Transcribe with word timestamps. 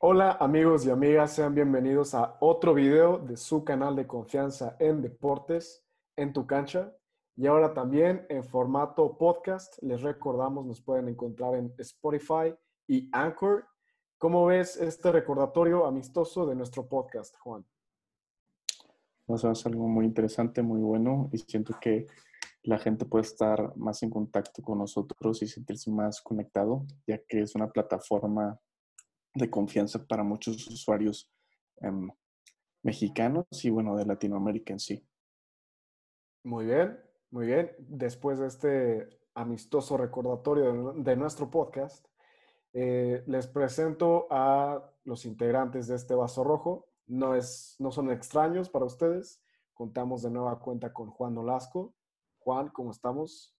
Hola 0.00 0.36
amigos 0.38 0.86
y 0.86 0.90
amigas, 0.90 1.32
sean 1.32 1.56
bienvenidos 1.56 2.14
a 2.14 2.36
otro 2.38 2.72
video 2.72 3.18
de 3.18 3.36
su 3.36 3.64
canal 3.64 3.96
de 3.96 4.06
confianza 4.06 4.76
en 4.78 5.02
deportes, 5.02 5.84
en 6.14 6.32
tu 6.32 6.46
cancha. 6.46 6.96
Y 7.34 7.48
ahora 7.48 7.74
también 7.74 8.24
en 8.28 8.44
formato 8.44 9.18
podcast, 9.18 9.76
les 9.82 10.00
recordamos, 10.02 10.64
nos 10.64 10.80
pueden 10.80 11.08
encontrar 11.08 11.56
en 11.56 11.74
Spotify 11.78 12.54
y 12.86 13.08
Anchor. 13.10 13.66
¿Cómo 14.18 14.46
ves 14.46 14.76
este 14.76 15.10
recordatorio 15.10 15.84
amistoso 15.84 16.46
de 16.46 16.54
nuestro 16.54 16.88
podcast, 16.88 17.36
Juan? 17.38 17.66
Nos 19.26 19.42
es 19.42 19.66
algo 19.66 19.88
muy 19.88 20.04
interesante, 20.04 20.62
muy 20.62 20.80
bueno 20.80 21.28
y 21.32 21.38
siento 21.38 21.76
que 21.80 22.06
la 22.62 22.78
gente 22.78 23.04
puede 23.04 23.24
estar 23.24 23.76
más 23.76 24.00
en 24.04 24.10
contacto 24.10 24.62
con 24.62 24.78
nosotros 24.78 25.42
y 25.42 25.48
sentirse 25.48 25.90
más 25.90 26.22
conectado, 26.22 26.86
ya 27.04 27.18
que 27.18 27.40
es 27.40 27.56
una 27.56 27.68
plataforma 27.68 28.60
de 29.38 29.50
confianza 29.50 30.06
para 30.06 30.22
muchos 30.22 30.66
usuarios 30.68 31.30
em, 31.80 32.10
mexicanos 32.82 33.46
y 33.62 33.70
bueno, 33.70 33.96
de 33.96 34.04
Latinoamérica 34.04 34.72
en 34.72 34.80
sí. 34.80 35.06
Muy 36.44 36.66
bien, 36.66 36.98
muy 37.30 37.46
bien. 37.46 37.70
Después 37.78 38.38
de 38.38 38.46
este 38.46 39.20
amistoso 39.34 39.96
recordatorio 39.96 40.94
de, 40.94 41.16
nuestro 41.16 41.50
podcast, 41.50 42.06
eh, 42.72 43.22
les 43.26 43.46
presento 43.46 44.26
a 44.30 44.92
los 45.04 45.24
integrantes 45.24 45.86
de 45.88 45.96
este 45.96 46.14
vaso 46.14 46.44
rojo. 46.44 46.88
No, 47.06 47.34
es, 47.34 47.76
no 47.78 47.90
son 47.90 48.10
extraños 48.10 48.68
para 48.68 48.84
ustedes. 48.84 49.42
Contamos 49.74 50.22
de 50.22 50.30
nueva 50.30 50.58
cuenta 50.58 50.92
con 50.92 51.10
Juan 51.10 51.34
Nolasco. 51.34 51.94
Juan, 52.38 52.68
¿cómo 52.68 52.90
estamos? 52.90 53.54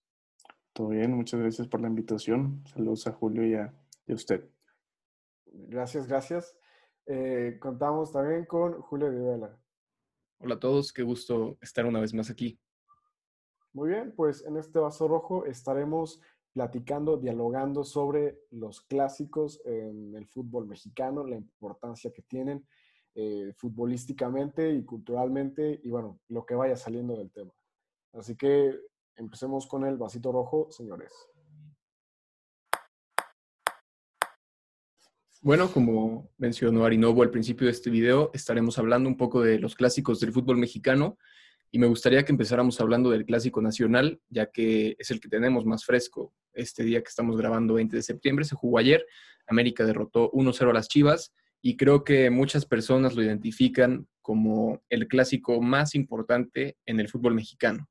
Todo 0.72 0.88
bien, 0.88 1.14
muchas 1.14 1.40
gracias 1.40 1.66
por 1.66 1.80
la 1.80 1.88
invitación. 1.88 2.62
Saludos 2.66 3.06
a 3.06 3.12
Julio 3.12 3.46
y 3.46 3.54
a, 3.54 3.74
y 4.06 4.12
a 4.12 4.14
usted. 4.14 4.48
Gracias, 5.68 6.06
gracias. 6.06 6.56
Eh, 7.06 7.58
contamos 7.60 8.12
también 8.12 8.44
con 8.44 8.80
Julio 8.82 9.10
Vivela. 9.10 9.58
Hola 10.38 10.54
a 10.54 10.60
todos, 10.60 10.92
qué 10.92 11.02
gusto 11.02 11.58
estar 11.60 11.86
una 11.86 12.00
vez 12.00 12.14
más 12.14 12.30
aquí. 12.30 12.58
Muy 13.72 13.90
bien, 13.90 14.12
pues 14.16 14.44
en 14.44 14.56
este 14.56 14.78
vaso 14.78 15.06
rojo 15.06 15.44
estaremos 15.44 16.20
platicando, 16.52 17.16
dialogando 17.16 17.84
sobre 17.84 18.40
los 18.50 18.80
clásicos 18.80 19.60
en 19.64 20.14
el 20.16 20.26
fútbol 20.26 20.66
mexicano, 20.66 21.24
la 21.24 21.36
importancia 21.36 22.12
que 22.12 22.22
tienen 22.22 22.66
eh, 23.14 23.52
futbolísticamente 23.56 24.72
y 24.72 24.84
culturalmente 24.84 25.80
y 25.82 25.90
bueno, 25.90 26.20
lo 26.28 26.44
que 26.44 26.54
vaya 26.54 26.76
saliendo 26.76 27.16
del 27.16 27.30
tema. 27.30 27.52
Así 28.12 28.36
que 28.36 28.76
empecemos 29.16 29.66
con 29.66 29.84
el 29.84 29.96
vasito 29.96 30.32
rojo, 30.32 30.70
señores. 30.70 31.12
Bueno, 35.42 35.72
como 35.72 36.30
mencionó 36.36 36.84
Arinovo 36.84 37.22
al 37.22 37.30
principio 37.30 37.64
de 37.64 37.72
este 37.72 37.88
video, 37.88 38.30
estaremos 38.34 38.78
hablando 38.78 39.08
un 39.08 39.16
poco 39.16 39.40
de 39.40 39.58
los 39.58 39.74
clásicos 39.74 40.20
del 40.20 40.32
fútbol 40.32 40.58
mexicano 40.58 41.16
y 41.70 41.78
me 41.78 41.86
gustaría 41.86 42.26
que 42.26 42.32
empezáramos 42.32 42.78
hablando 42.78 43.08
del 43.08 43.24
clásico 43.24 43.62
nacional, 43.62 44.20
ya 44.28 44.50
que 44.50 44.96
es 44.98 45.10
el 45.10 45.18
que 45.18 45.30
tenemos 45.30 45.64
más 45.64 45.86
fresco. 45.86 46.34
Este 46.52 46.82
día 46.84 47.00
que 47.00 47.08
estamos 47.08 47.38
grabando, 47.38 47.72
20 47.72 47.96
de 47.96 48.02
septiembre, 48.02 48.44
se 48.44 48.54
jugó 48.54 48.76
ayer. 48.76 49.06
América 49.46 49.86
derrotó 49.86 50.30
1-0 50.32 50.68
a 50.68 50.74
las 50.74 50.88
Chivas 50.88 51.32
y 51.62 51.78
creo 51.78 52.04
que 52.04 52.28
muchas 52.28 52.66
personas 52.66 53.14
lo 53.14 53.22
identifican 53.22 54.06
como 54.20 54.82
el 54.90 55.08
clásico 55.08 55.62
más 55.62 55.94
importante 55.94 56.76
en 56.84 57.00
el 57.00 57.08
fútbol 57.08 57.34
mexicano. 57.34 57.88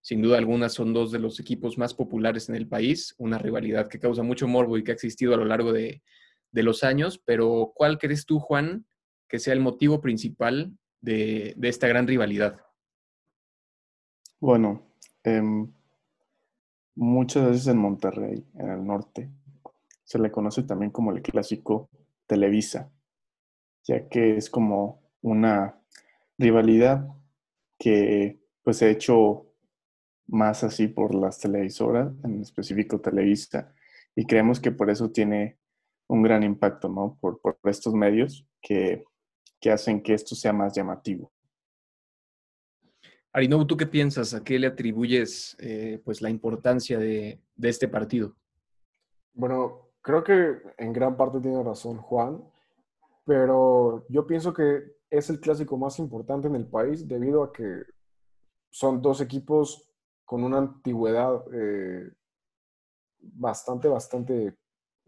Sin 0.00 0.20
duda 0.20 0.38
alguna 0.38 0.68
son 0.68 0.92
dos 0.92 1.12
de 1.12 1.20
los 1.20 1.38
equipos 1.38 1.78
más 1.78 1.94
populares 1.94 2.48
en 2.48 2.56
el 2.56 2.66
país, 2.66 3.14
una 3.18 3.38
rivalidad 3.38 3.86
que 3.86 4.00
causa 4.00 4.24
mucho 4.24 4.48
morbo 4.48 4.76
y 4.76 4.82
que 4.82 4.90
ha 4.90 4.94
existido 4.94 5.34
a 5.34 5.36
lo 5.36 5.44
largo 5.44 5.72
de, 5.72 6.02
de 6.50 6.62
los 6.62 6.84
años, 6.84 7.18
pero 7.24 7.72
¿cuál 7.74 7.98
crees 7.98 8.26
tú, 8.26 8.40
Juan, 8.40 8.86
que 9.28 9.38
sea 9.38 9.52
el 9.52 9.60
motivo 9.60 10.00
principal 10.00 10.76
de, 11.00 11.54
esta 11.62 11.88
gran 11.88 12.06
rivalidad? 12.06 12.60
Bueno, 14.40 14.82
em, 15.24 15.70
muchas 16.94 17.50
veces 17.50 17.66
en 17.66 17.78
Monterrey, 17.78 18.46
en 18.54 18.70
el 18.70 18.86
norte, 18.86 19.30
se 20.04 20.18
le 20.18 20.30
conoce 20.30 20.62
también 20.62 20.90
como 20.90 21.12
el 21.12 21.22
clásico 21.22 21.90
Televisa, 22.26 22.90
ya 23.84 24.08
que 24.08 24.36
es 24.36 24.48
como 24.48 25.02
una 25.20 25.78
rivalidad 26.38 27.08
que 27.78 28.40
pues 28.62 28.78
se 28.78 28.86
ha 28.86 28.90
hecho 28.90 29.46
más 30.26 30.62
así 30.62 30.88
por 30.88 31.14
las 31.14 31.38
televisoras, 31.38 32.12
en 32.24 32.42
específico 32.42 33.00
Televisa, 33.00 33.74
y 34.14 34.26
creemos 34.26 34.60
que 34.60 34.72
por 34.72 34.90
eso 34.90 35.10
tiene 35.10 35.58
un 36.08 36.22
gran 36.22 36.42
impacto, 36.42 36.88
¿no? 36.88 37.16
Por, 37.20 37.40
por 37.40 37.58
estos 37.64 37.94
medios 37.94 38.46
que, 38.60 39.04
que, 39.60 39.70
hacen 39.70 40.02
que 40.02 40.14
esto 40.14 40.34
sea 40.34 40.52
más 40.52 40.74
llamativo. 40.74 41.30
Arinobu, 43.32 43.66
¿tú 43.66 43.76
qué 43.76 43.86
piensas? 43.86 44.34
¿A 44.34 44.42
qué 44.42 44.58
le 44.58 44.66
atribuyes 44.66 45.56
eh, 45.60 46.00
pues 46.04 46.22
la 46.22 46.30
importancia 46.30 46.98
de, 46.98 47.40
de, 47.54 47.68
este 47.68 47.86
partido? 47.86 48.34
Bueno, 49.34 49.90
creo 50.00 50.24
que 50.24 50.56
en 50.78 50.92
gran 50.92 51.16
parte 51.16 51.40
tiene 51.40 51.62
razón 51.62 51.98
Juan, 51.98 52.42
pero 53.24 54.06
yo 54.08 54.26
pienso 54.26 54.52
que 54.54 54.96
es 55.10 55.28
el 55.30 55.40
clásico 55.40 55.76
más 55.76 55.98
importante 55.98 56.48
en 56.48 56.56
el 56.56 56.66
país 56.66 57.06
debido 57.06 57.42
a 57.42 57.52
que 57.52 57.82
son 58.70 59.00
dos 59.02 59.20
equipos 59.20 59.90
con 60.24 60.42
una 60.42 60.58
antigüedad 60.58 61.44
eh, 61.52 62.10
bastante, 63.20 63.88
bastante 63.88 64.56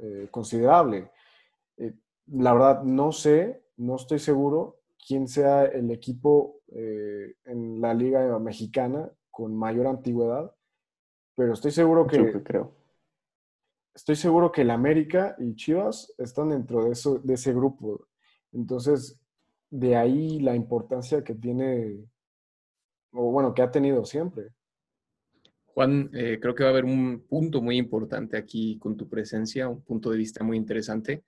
eh, 0.03 0.29
considerable. 0.31 1.11
Eh, 1.77 1.93
la 2.27 2.55
verdad, 2.55 2.83
no 2.83 3.13
sé, 3.13 3.65
no 3.77 3.97
estoy 3.97 4.19
seguro 4.19 4.81
quién 5.07 5.29
sea 5.29 5.65
el 5.65 5.91
equipo 5.91 6.61
eh, 6.69 7.35
en 7.45 7.81
la 7.81 7.93
liga 7.93 8.39
mexicana 8.39 9.11
con 9.31 9.55
mayor 9.55 9.87
antigüedad, 9.87 10.55
pero 11.35 11.53
estoy 11.53 11.71
seguro 11.71 12.07
que, 12.07 12.43
creo. 12.43 12.73
Estoy 13.95 14.17
seguro 14.17 14.51
que 14.53 14.63
el 14.63 14.71
América 14.71 15.37
y 15.39 15.55
Chivas 15.55 16.15
están 16.17 16.51
dentro 16.51 16.85
de, 16.85 16.93
eso, 16.93 17.19
de 17.19 17.35
ese 17.35 17.53
grupo. 17.53 18.07
Entonces, 18.53 19.21
de 19.69 19.97
ahí 19.97 20.41
la 20.41 20.55
importancia 20.55 21.23
que 21.23 21.35
tiene, 21.35 22.07
o 23.13 23.31
bueno, 23.31 23.53
que 23.53 23.63
ha 23.63 23.71
tenido 23.71 24.05
siempre. 24.05 24.51
Juan, 25.75 26.11
eh, 26.13 26.39
creo 26.41 26.55
que 26.55 26.65
va 26.65 26.71
a 26.71 26.73
haber 26.73 26.85
un 26.85 27.27
punto 27.29 27.63
muy 27.63 27.77
importante 27.77 28.37
aquí 28.37 28.79
con 28.79 28.97
tu 28.97 29.09
presencia, 29.09 29.69
un 29.69 29.83
punto 29.83 30.11
de 30.11 30.19
vista 30.19 30.43
muy 30.43 30.57
interesante, 30.57 31.25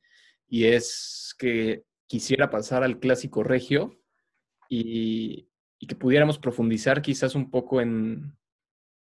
y 0.48 0.64
es 0.64 1.34
que 1.38 1.84
quisiera 2.06 2.50
pasar 2.50 2.82
al 2.82 2.98
clásico 2.98 3.42
regio 3.42 3.98
y, 4.68 5.48
que 5.88 5.96
pudiéramos 5.96 6.38
profundizar 6.38 7.02
quizás 7.02 7.34
un 7.34 7.50
poco 7.50 7.80
en, 7.80 8.36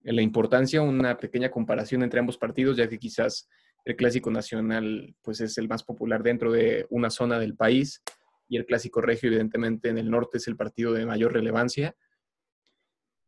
la 0.01 0.21
importancia, 0.21 0.81
una 0.81 1.17
pequeña 1.17 1.51
comparación 1.51 2.03
entre 2.03 2.19
ambos 2.19 2.37
partidos, 2.37 2.77
ya 2.77 2.89
que 2.89 2.99
quizás 2.99 3.47
el 3.85 3.95
clásico 3.95 4.31
nacional 4.31 5.15
pues 5.21 5.41
es 5.41 5.57
el 5.57 5.67
más 5.67 5.83
popular 5.83 6.23
dentro 6.23 6.51
de 6.51 6.85
una 6.89 7.09
zona 7.09 7.39
del 7.39 7.55
país 7.55 8.01
y 8.49 8.57
el 8.57 8.65
clásico 8.65 9.01
regio 9.01 9.27
evidentemente 9.27 9.89
en 9.89 9.97
el 9.97 10.09
norte 10.09 10.37
es 10.37 10.47
el 10.47 10.55
partido 10.55 10.93
de 10.93 11.05
mayor 11.05 11.33
relevancia. 11.33 11.95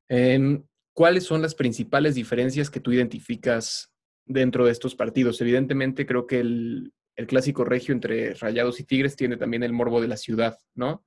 Em, 0.07 0.63
¿cuáles 0.99 1.23
son 1.23 1.41
las 1.41 1.55
principales 1.55 2.13
diferencias 2.13 2.69
que 2.69 2.81
tú 2.81 2.91
identificas 2.91 3.89
dentro 4.25 4.65
de 4.65 4.73
estos 4.73 4.95
partidos? 4.95 5.39
Evidentemente, 5.39 6.05
creo 6.05 6.27
que 6.27 6.41
el, 6.41 6.93
clásico 7.25 7.63
regio 7.63 7.93
entre 7.93 8.33
Rayados 8.33 8.81
y 8.81 8.83
Tigres 8.83 9.15
tiene 9.15 9.38
también 9.38 9.63
el 9.63 9.71
morbo 9.71 10.01
de 10.01 10.09
la 10.09 10.17
ciudad, 10.17 10.57
¿no? 10.75 11.05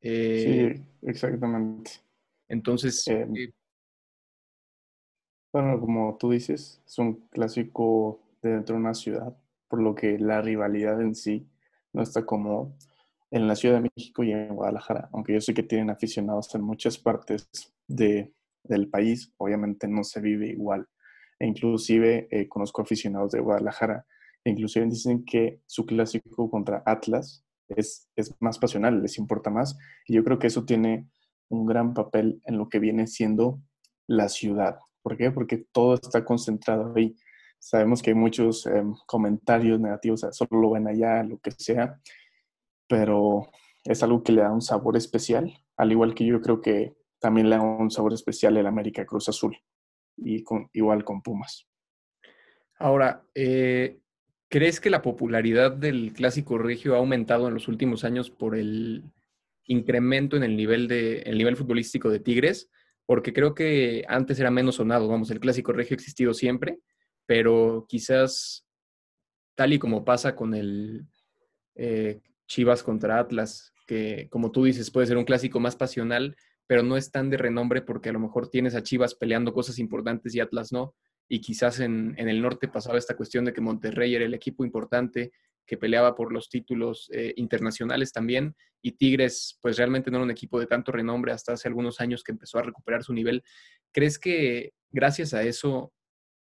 Eh, 0.00 0.76
sí, 0.76 0.84
exactamente. 1.02 1.90
Entonces. 2.46 3.08
Eh, 3.08 3.26
eh, 3.34 3.52
bueno, 5.52 5.80
como 5.80 6.16
tú 6.16 6.30
dices, 6.30 6.80
es 6.86 6.98
un 7.00 7.26
clásico 7.28 8.20
de 8.40 8.50
dentro 8.50 8.76
de 8.76 8.82
una 8.82 8.94
ciudad, 8.94 9.36
por 9.66 9.82
lo 9.82 9.96
que 9.96 10.16
la 10.16 10.42
rivalidad 10.42 11.00
en 11.00 11.16
sí 11.16 11.44
no 11.92 12.02
está 12.02 12.24
como 12.24 12.76
en 13.32 13.48
la 13.48 13.56
Ciudad 13.56 13.82
de 13.82 13.90
México 13.96 14.22
y 14.22 14.30
en 14.30 14.54
Guadalajara, 14.54 15.08
aunque 15.12 15.32
yo 15.32 15.40
sé 15.40 15.54
que 15.54 15.64
tienen 15.64 15.90
aficionados 15.90 16.54
en 16.54 16.62
muchas 16.62 16.98
partes 16.98 17.48
de, 17.88 18.32
del 18.64 18.88
país, 18.88 19.32
obviamente 19.36 19.86
no 19.86 20.02
se 20.04 20.20
vive 20.20 20.48
igual. 20.48 20.86
E 21.38 21.46
inclusive 21.46 22.28
eh, 22.30 22.48
conozco 22.48 22.82
aficionados 22.82 23.32
de 23.32 23.40
Guadalajara, 23.40 24.06
e 24.44 24.50
inclusive 24.50 24.86
dicen 24.86 25.24
que 25.24 25.60
su 25.66 25.86
clásico 25.86 26.50
contra 26.50 26.82
Atlas 26.84 27.44
es, 27.68 28.08
es 28.16 28.34
más 28.40 28.58
pasional, 28.58 29.02
les 29.02 29.18
importa 29.18 29.50
más. 29.50 29.78
Y 30.06 30.14
yo 30.14 30.24
creo 30.24 30.38
que 30.38 30.48
eso 30.48 30.64
tiene 30.64 31.08
un 31.48 31.66
gran 31.66 31.94
papel 31.94 32.40
en 32.44 32.58
lo 32.58 32.68
que 32.68 32.78
viene 32.78 33.06
siendo 33.06 33.60
la 34.06 34.28
ciudad. 34.28 34.78
¿Por 35.02 35.16
qué? 35.16 35.30
Porque 35.30 35.66
todo 35.72 35.94
está 35.94 36.24
concentrado 36.24 36.92
ahí. 36.96 37.16
Sabemos 37.58 38.02
que 38.02 38.10
hay 38.10 38.16
muchos 38.16 38.66
em, 38.66 38.94
comentarios 39.06 39.80
negativos, 39.80 40.26
solo 40.32 40.60
lo 40.60 40.70
ven 40.72 40.86
allá, 40.86 41.22
lo 41.22 41.38
que 41.38 41.50
sea, 41.52 41.98
pero 42.88 43.50
es 43.84 44.02
algo 44.02 44.22
que 44.22 44.32
le 44.32 44.42
da 44.42 44.52
un 44.52 44.60
sabor 44.60 44.96
especial, 44.96 45.52
al 45.76 45.92
igual 45.92 46.14
que 46.14 46.26
yo 46.26 46.40
creo 46.40 46.60
que 46.60 46.94
también 47.24 47.48
le 47.48 47.56
da 47.56 47.62
un 47.62 47.90
sabor 47.90 48.12
especial 48.12 48.54
el 48.58 48.66
América 48.66 49.06
Cruz 49.06 49.30
Azul 49.30 49.56
y 50.18 50.42
con, 50.42 50.68
igual 50.74 51.04
con 51.04 51.22
Pumas. 51.22 51.66
Ahora, 52.78 53.24
eh, 53.34 53.98
¿crees 54.50 54.78
que 54.78 54.90
la 54.90 55.00
popularidad 55.00 55.72
del 55.72 56.12
clásico 56.12 56.58
regio 56.58 56.94
ha 56.94 56.98
aumentado 56.98 57.48
en 57.48 57.54
los 57.54 57.66
últimos 57.66 58.04
años 58.04 58.28
por 58.28 58.54
el 58.54 59.04
incremento 59.64 60.36
en 60.36 60.42
el 60.42 60.54
nivel, 60.54 60.86
de, 60.86 61.20
el 61.20 61.38
nivel 61.38 61.56
futbolístico 61.56 62.10
de 62.10 62.20
Tigres? 62.20 62.68
Porque 63.06 63.32
creo 63.32 63.54
que 63.54 64.04
antes 64.06 64.38
era 64.38 64.50
menos 64.50 64.74
sonado, 64.74 65.08
vamos, 65.08 65.30
el 65.30 65.40
clásico 65.40 65.72
regio 65.72 65.94
ha 65.94 66.00
existido 66.00 66.34
siempre, 66.34 66.80
pero 67.24 67.86
quizás 67.88 68.66
tal 69.54 69.72
y 69.72 69.78
como 69.78 70.04
pasa 70.04 70.36
con 70.36 70.52
el 70.52 71.06
eh, 71.74 72.20
Chivas 72.48 72.82
contra 72.82 73.18
Atlas, 73.18 73.72
que 73.86 74.28
como 74.28 74.50
tú 74.50 74.64
dices 74.64 74.90
puede 74.90 75.06
ser 75.06 75.16
un 75.16 75.24
clásico 75.24 75.58
más 75.58 75.74
pasional, 75.74 76.36
pero 76.66 76.82
no 76.82 76.96
es 76.96 77.10
tan 77.10 77.30
de 77.30 77.36
renombre 77.36 77.82
porque 77.82 78.08
a 78.08 78.12
lo 78.12 78.20
mejor 78.20 78.48
tienes 78.48 78.74
a 78.74 78.82
Chivas 78.82 79.14
peleando 79.14 79.52
cosas 79.52 79.78
importantes 79.78 80.34
y 80.34 80.40
Atlas 80.40 80.72
no. 80.72 80.94
Y 81.28 81.40
quizás 81.40 81.80
en, 81.80 82.14
el 82.18 82.42
norte 82.42 82.68
pasaba 82.68 82.98
esta 82.98 83.16
cuestión 83.16 83.44
de 83.44 83.52
que 83.52 83.60
Monterrey 83.60 84.14
era 84.14 84.24
el 84.24 84.34
equipo 84.34 84.64
importante 84.64 85.32
que 85.66 85.78
peleaba 85.78 86.14
por 86.14 86.32
los 86.32 86.50
títulos 86.50 87.08
eh, 87.12 87.32
internacionales 87.36 88.12
también 88.12 88.54
y 88.82 88.92
Tigres 88.92 89.58
pues 89.62 89.78
realmente 89.78 90.10
no 90.10 90.18
era 90.18 90.24
un 90.24 90.30
equipo 90.30 90.60
de 90.60 90.66
tanto 90.66 90.92
renombre 90.92 91.32
hasta 91.32 91.54
hace 91.54 91.68
algunos 91.68 92.00
años 92.00 92.22
que 92.22 92.32
empezó 92.32 92.58
a 92.58 92.62
recuperar 92.62 93.02
su 93.02 93.14
nivel. 93.14 93.42
¿Crees 93.92 94.18
que 94.18 94.74
gracias 94.90 95.32
a 95.32 95.42
eso 95.42 95.92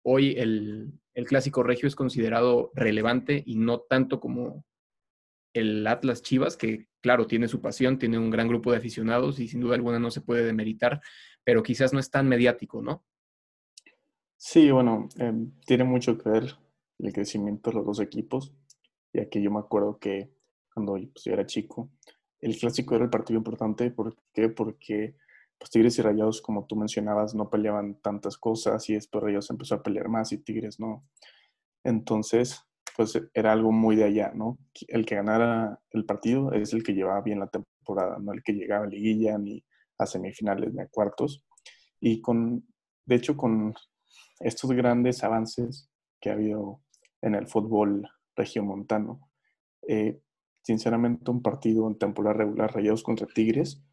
hoy 0.04 0.34
el, 0.38 0.92
el 1.14 1.26
clásico 1.26 1.62
regio 1.62 1.88
es 1.88 1.96
considerado 1.96 2.72
relevante 2.74 3.44
y 3.46 3.58
no 3.58 3.82
tanto 3.82 4.20
como 4.20 4.66
el 5.54 5.86
Atlas 5.86 6.22
Chivas, 6.22 6.58
que 6.58 6.88
claro, 7.02 7.28
tiene 7.28 7.48
su 7.48 7.62
pasión, 7.62 7.98
tiene 8.00 8.18
un 8.18 8.30
gran 8.30 8.48
grupo 8.48 8.72
de 8.72 8.78
aficionados 8.78 9.40
y 9.40 9.48
sin 9.48 9.60
duda 9.60 9.76
alguna 9.76 10.00
no 10.00 10.12
se 10.12 10.22
puede 10.22 10.44
demeritar, 10.44 11.02
pero 11.44 11.64
quizás 11.64 11.94
no 11.94 12.00
es 12.00 12.10
tan 12.10 12.28
mediático, 12.28 12.82
¿no? 12.82 13.04
Sí, 14.38 14.72
bueno, 14.72 15.08
em, 15.18 15.52
tiene 15.66 15.84
mucho 15.84 16.18
que 16.18 16.30
ver 16.30 16.56
el 17.00 17.14
crecimiento 17.14 17.70
de 17.70 17.78
los 17.78 17.86
dos 17.86 18.00
equipos, 18.00 18.54
ya 19.14 19.30
que 19.30 19.42
yo 19.42 19.52
me 19.52 19.60
acuerdo 19.60 20.00
que 20.00 20.32
cuando 20.74 20.94
pues, 20.94 21.26
yo 21.26 21.34
era 21.34 21.46
chico, 21.46 21.92
el 22.40 22.58
clásico 22.58 22.96
era 22.96 23.04
el 23.04 23.10
partido 23.10 23.38
importante, 23.38 23.92
¿por 23.92 24.16
qué? 24.34 24.50
Porque 24.50 25.16
pues, 25.58 25.70
Tigres 25.70 26.00
y 26.00 26.02
Rayados, 26.02 26.42
como 26.42 26.66
tú 26.66 26.76
mencionabas, 26.76 27.36
no 27.36 27.50
peleaban 27.50 28.02
tantas 28.02 28.38
cosas 28.38 28.90
y 28.90 28.96
después 28.96 29.24
Rayados 29.24 29.50
empezó 29.52 29.76
a 29.76 29.84
pelear 29.84 30.10
más 30.10 30.32
y 30.32 30.40
Tigres 30.40 30.80
no. 30.80 31.06
Entonces, 31.84 32.64
pues 32.96 33.20
era 33.34 33.52
algo 33.52 33.72
muy 33.72 33.96
de 33.96 34.06
allá, 34.06 34.32
¿no? 34.36 34.58
El 34.88 35.06
que 35.06 35.16
ganara 35.16 35.80
el 35.92 36.06
partido 36.06 36.52
es 36.54 36.74
el 36.74 36.84
que 36.84 36.94
llevaba 36.94 37.22
bien 37.22 37.40
la 37.40 37.48
temporada, 37.48 38.18
no 38.20 38.34
el 38.34 38.44
que 38.44 38.54
llegaba 38.54 38.86
a 38.86 38.90
liguilla 38.90 39.38
ni 39.38 39.64
a 39.98 40.06
semifinales 40.06 40.74
ni 40.74 40.82
a 40.82 40.88
cuartos. 40.88 41.46
Y 42.00 42.22
con, 42.22 42.66
de 43.06 43.16
hecho, 43.16 43.38
con 43.38 43.74
estos 44.40 44.72
grandes 44.72 45.24
avances 45.24 45.90
que 46.20 46.30
ha 46.30 46.34
habido 46.34 46.82
en 47.22 47.36
el 47.36 47.48
fútbol 47.48 48.08
regiomontano, 48.36 49.30
eh, 49.88 50.20
sinceramente 50.64 51.32
un 51.32 51.42
partido 51.42 51.88
en 51.88 51.98
temporada 51.98 52.38
regular 52.38 52.74
Rayados 52.74 53.04
contra 53.04 53.28
Tigres 53.28 53.84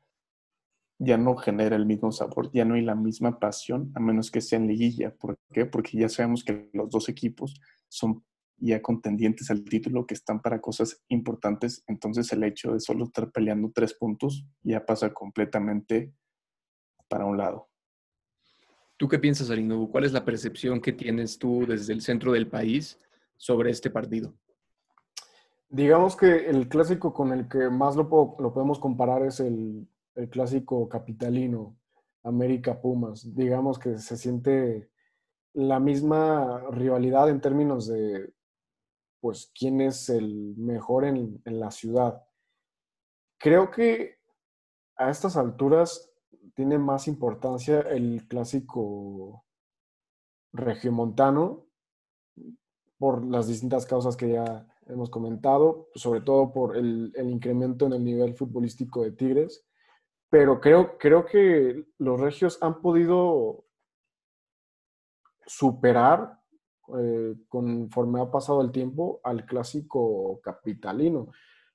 ya 0.98 1.16
no 1.16 1.36
genera 1.36 1.76
el 1.76 1.86
mismo 1.86 2.10
sabor, 2.10 2.50
ya 2.52 2.64
no 2.64 2.74
hay 2.74 2.82
la 2.82 2.96
misma 2.96 3.38
pasión, 3.38 3.92
a 3.94 4.00
menos 4.00 4.30
que 4.30 4.40
sea 4.40 4.58
en 4.58 4.66
liguilla. 4.66 5.14
¿Por 5.14 5.38
qué? 5.52 5.64
Porque 5.64 5.96
ya 5.96 6.08
sabemos 6.08 6.42
que 6.42 6.70
los 6.72 6.90
dos 6.90 7.08
equipos 7.08 7.54
son 7.88 8.24
ya 8.58 8.82
contendientes 8.82 9.50
al 9.50 9.64
título 9.64 10.06
que 10.06 10.14
están 10.14 10.42
para 10.42 10.60
cosas 10.60 11.02
importantes, 11.08 11.84
entonces 11.86 12.32
el 12.32 12.42
hecho 12.44 12.72
de 12.72 12.80
solo 12.80 13.04
estar 13.04 13.30
peleando 13.30 13.70
tres 13.72 13.94
puntos 13.94 14.44
ya 14.62 14.84
pasa 14.84 15.12
completamente 15.12 16.12
para 17.08 17.24
un 17.24 17.38
lado. 17.38 17.68
¿Tú 18.96 19.06
qué 19.08 19.18
piensas, 19.18 19.50
Arino? 19.50 19.88
¿Cuál 19.88 20.04
es 20.04 20.12
la 20.12 20.24
percepción 20.24 20.80
que 20.80 20.92
tienes 20.92 21.38
tú 21.38 21.64
desde 21.66 21.92
el 21.92 22.02
centro 22.02 22.32
del 22.32 22.48
país 22.48 22.98
sobre 23.36 23.70
este 23.70 23.90
partido? 23.90 24.34
Digamos 25.70 26.16
que 26.16 26.48
el 26.48 26.68
clásico 26.68 27.14
con 27.14 27.32
el 27.32 27.48
que 27.48 27.70
más 27.70 27.94
lo, 27.94 28.36
lo 28.38 28.52
podemos 28.52 28.80
comparar 28.80 29.22
es 29.22 29.38
el, 29.38 29.86
el 30.16 30.28
clásico 30.28 30.88
capitalino, 30.88 31.76
América 32.24 32.80
Pumas. 32.80 33.34
Digamos 33.36 33.78
que 33.78 33.98
se 33.98 34.16
siente 34.16 34.90
la 35.52 35.78
misma 35.78 36.64
rivalidad 36.70 37.30
en 37.30 37.40
términos 37.40 37.86
de 37.86 38.32
pues 39.20 39.52
quién 39.58 39.80
es 39.80 40.08
el 40.08 40.54
mejor 40.56 41.04
en, 41.04 41.40
la 41.44 41.70
ciudad. 41.70 42.22
Creo 43.38 43.70
que 43.70 44.18
a 44.96 45.10
estas 45.10 45.36
alturas 45.36 46.12
tiene 46.54 46.78
más 46.78 47.08
importancia 47.08 47.80
el 47.80 48.26
clásico 48.28 49.44
regiomontano 50.52 51.66
por 52.98 53.24
las 53.24 53.46
distintas 53.46 53.86
causas 53.86 54.16
que 54.16 54.30
ya 54.30 54.66
hemos 54.86 55.10
comentado, 55.10 55.88
sobre 55.94 56.20
todo 56.20 56.52
por 56.52 56.76
el, 56.76 57.12
incremento 57.16 57.86
en 57.86 57.92
el 57.92 58.04
nivel 58.04 58.34
futbolístico 58.34 59.02
de 59.02 59.12
Tigres. 59.12 59.64
Pero 60.30 60.60
creo, 60.60 60.98
creo 60.98 61.24
que 61.24 61.86
los 61.98 62.20
regios 62.20 62.58
han 62.60 62.80
podido 62.80 63.64
superar 65.46 66.38
eh, 66.98 67.34
conforme 67.48 68.20
ha 68.20 68.30
pasado 68.30 68.62
el 68.62 68.70
tiempo 68.70 69.20
al 69.24 69.44
clásico 69.44 70.40
capitalino. 70.42 71.30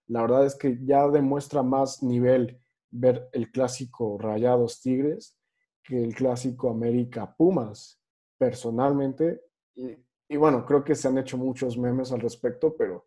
La 0.08 0.22
verdad 0.22 0.46
es 0.46 0.56
que 0.56 0.80
ya 0.84 1.08
demuestra 1.08 1.64
más 1.64 2.04
nivel 2.04 2.60
ver 2.92 3.30
el 3.32 3.52
clásico 3.52 4.18
Rayados 4.20 4.82
Tigres 4.82 5.38
que 5.84 6.02
el 6.02 6.16
clásico 6.16 6.70
América 6.70 7.36
Pumas, 7.36 8.02
personalmente. 8.38 9.42
Y, 9.76 10.38
bueno, 10.38 10.66
creo 10.66 10.84
que 10.84 10.96
se 10.96 11.08
han 11.08 11.18
hecho 11.18 11.38
muchos 11.38 11.78
memes 11.78 12.12
al 12.12 12.22
respecto, 12.22 12.76
pero 12.76 13.06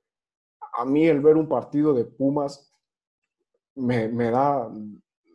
a 0.78 0.84
mí 0.84 1.06
el 1.06 1.20
ver 1.20 1.36
un 1.36 1.48
partido 1.48 1.94
de 1.94 2.04
Pumas 2.04 2.70
me, 3.74 4.08
da, 4.30 4.70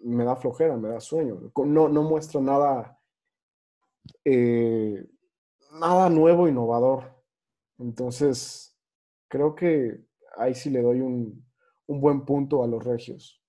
me 0.04 0.24
da 0.24 0.36
flojera, 0.36 0.78
me 0.78 0.90
da 0.90 1.00
sueño. 1.00 1.52
No, 1.66 1.90
no 1.90 2.04
muestra 2.04 2.40
nada 2.40 3.00
eh, 4.24 5.06
nada 5.72 6.10
nuevo, 6.10 6.48
innovador. 6.48 7.16
Entonces, 7.80 8.78
creo 9.28 9.56
que 9.56 10.02
ahí 10.38 10.54
sí 10.54 10.70
le 10.70 10.82
doy 10.82 11.02
un, 11.02 11.46
buen 11.88 12.24
punto 12.24 12.64
a 12.64 12.68
los 12.68 12.86
regios. 12.86 13.42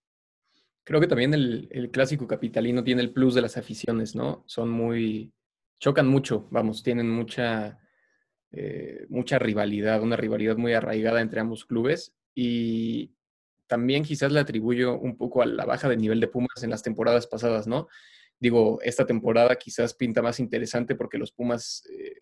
Creo 0.82 1.00
que 1.00 1.06
también 1.06 1.32
el, 1.32 1.90
clásico 1.92 2.26
capitalino 2.26 2.82
tiene 2.82 3.02
el 3.02 3.12
plus 3.12 3.34
de 3.34 3.42
las 3.42 3.56
aficiones, 3.56 4.16
¿no? 4.16 4.42
Son 4.46 4.68
muy, 4.68 5.32
chocan 5.78 6.08
mucho, 6.08 6.48
vamos, 6.50 6.82
tienen 6.82 7.08
mucha, 7.08 7.78
eh, 8.50 9.06
mucha 9.08 9.38
rivalidad, 9.38 10.02
una 10.02 10.16
rivalidad 10.16 10.56
muy 10.56 10.72
arraigada 10.72 11.20
entre 11.20 11.40
ambos 11.40 11.64
clubes 11.64 12.16
y 12.34 13.14
también 13.68 14.02
quizás 14.02 14.32
le 14.32 14.40
atribuyo 14.40 14.98
un 14.98 15.16
poco 15.16 15.40
a 15.40 15.46
la 15.46 15.64
baja 15.64 15.88
de 15.88 15.96
nivel 15.96 16.18
de 16.18 16.26
Pumas 16.26 16.62
en 16.64 16.70
las 16.70 16.82
temporadas 16.82 17.28
pasadas, 17.28 17.68
¿no? 17.68 17.86
Digo, 18.42 18.80
esta 18.82 19.06
temporada 19.06 19.54
quizás 19.54 19.94
pinta 19.94 20.20
más 20.20 20.40
interesante 20.40 20.96
porque 20.96 21.16
los 21.16 21.30
Pumas 21.30 21.84
eh, 21.88 22.16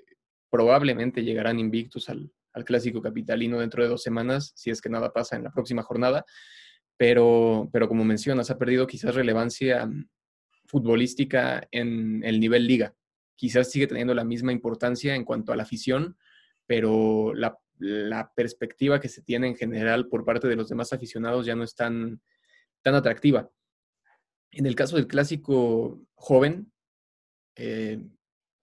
probablemente 0.51 1.25
llegarán 1.25 1.59
invictos 1.59 2.11
al, 2.11 2.31
clásico 2.67 3.01
capitalino 3.01 3.59
dentro 3.59 3.83
de 3.83 3.89
dos 3.89 4.03
semanas, 4.03 4.53
si 4.55 4.69
es 4.69 4.83
que 4.83 4.91
nada 4.91 5.15
pasa 5.15 5.37
en 5.37 5.45
la 5.45 5.51
próxima 5.51 5.83
jornada. 5.83 6.27
Pero, 6.99 7.71
pero 7.73 7.89
como 7.89 8.05
mencionas, 8.05 8.51
ha 8.51 8.59
perdido 8.59 8.87
quizás 8.87 9.15
relevancia 9.15 9.89
futbolística 10.67 11.67
en 11.71 12.23
el 12.23 12.39
nivel 12.39 12.67
liga. 12.67 12.95
Quizás 13.35 13.71
sigue 13.71 13.87
teniendo 13.87 14.13
la 14.13 14.25
misma 14.25 14.53
importancia 14.53 15.15
en 15.15 15.25
cuanto 15.25 15.55
a 15.55 15.57
la 15.57 15.63
afición, 15.63 16.19
pero 16.67 17.33
la, 17.33 17.59
la 17.79 18.31
perspectiva 18.37 19.01
que 19.01 19.09
se 19.09 19.23
tiene 19.23 19.47
en 19.47 19.57
general 19.57 20.07
por 20.09 20.27
parte 20.27 20.49
de 20.49 20.57
los 20.57 20.69
demás 20.69 20.93
aficionados 20.93 21.47
ya 21.47 21.57
no 21.57 21.65
es 21.65 21.75
tan, 21.75 22.21
tan 22.83 22.95
atractiva. 22.95 23.51
En 24.53 24.67
el 24.67 24.75
caso 24.75 24.97
del 24.97 25.07
clásico 25.07 26.01
joven, 26.15 26.73
eh, 27.57 28.03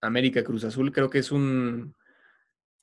América 0.02 0.44
Cruz 0.44 0.64
Azul, 0.64 0.92
creo 0.92 1.10
que 1.10 1.20
es 1.20 1.32
un, 1.32 1.96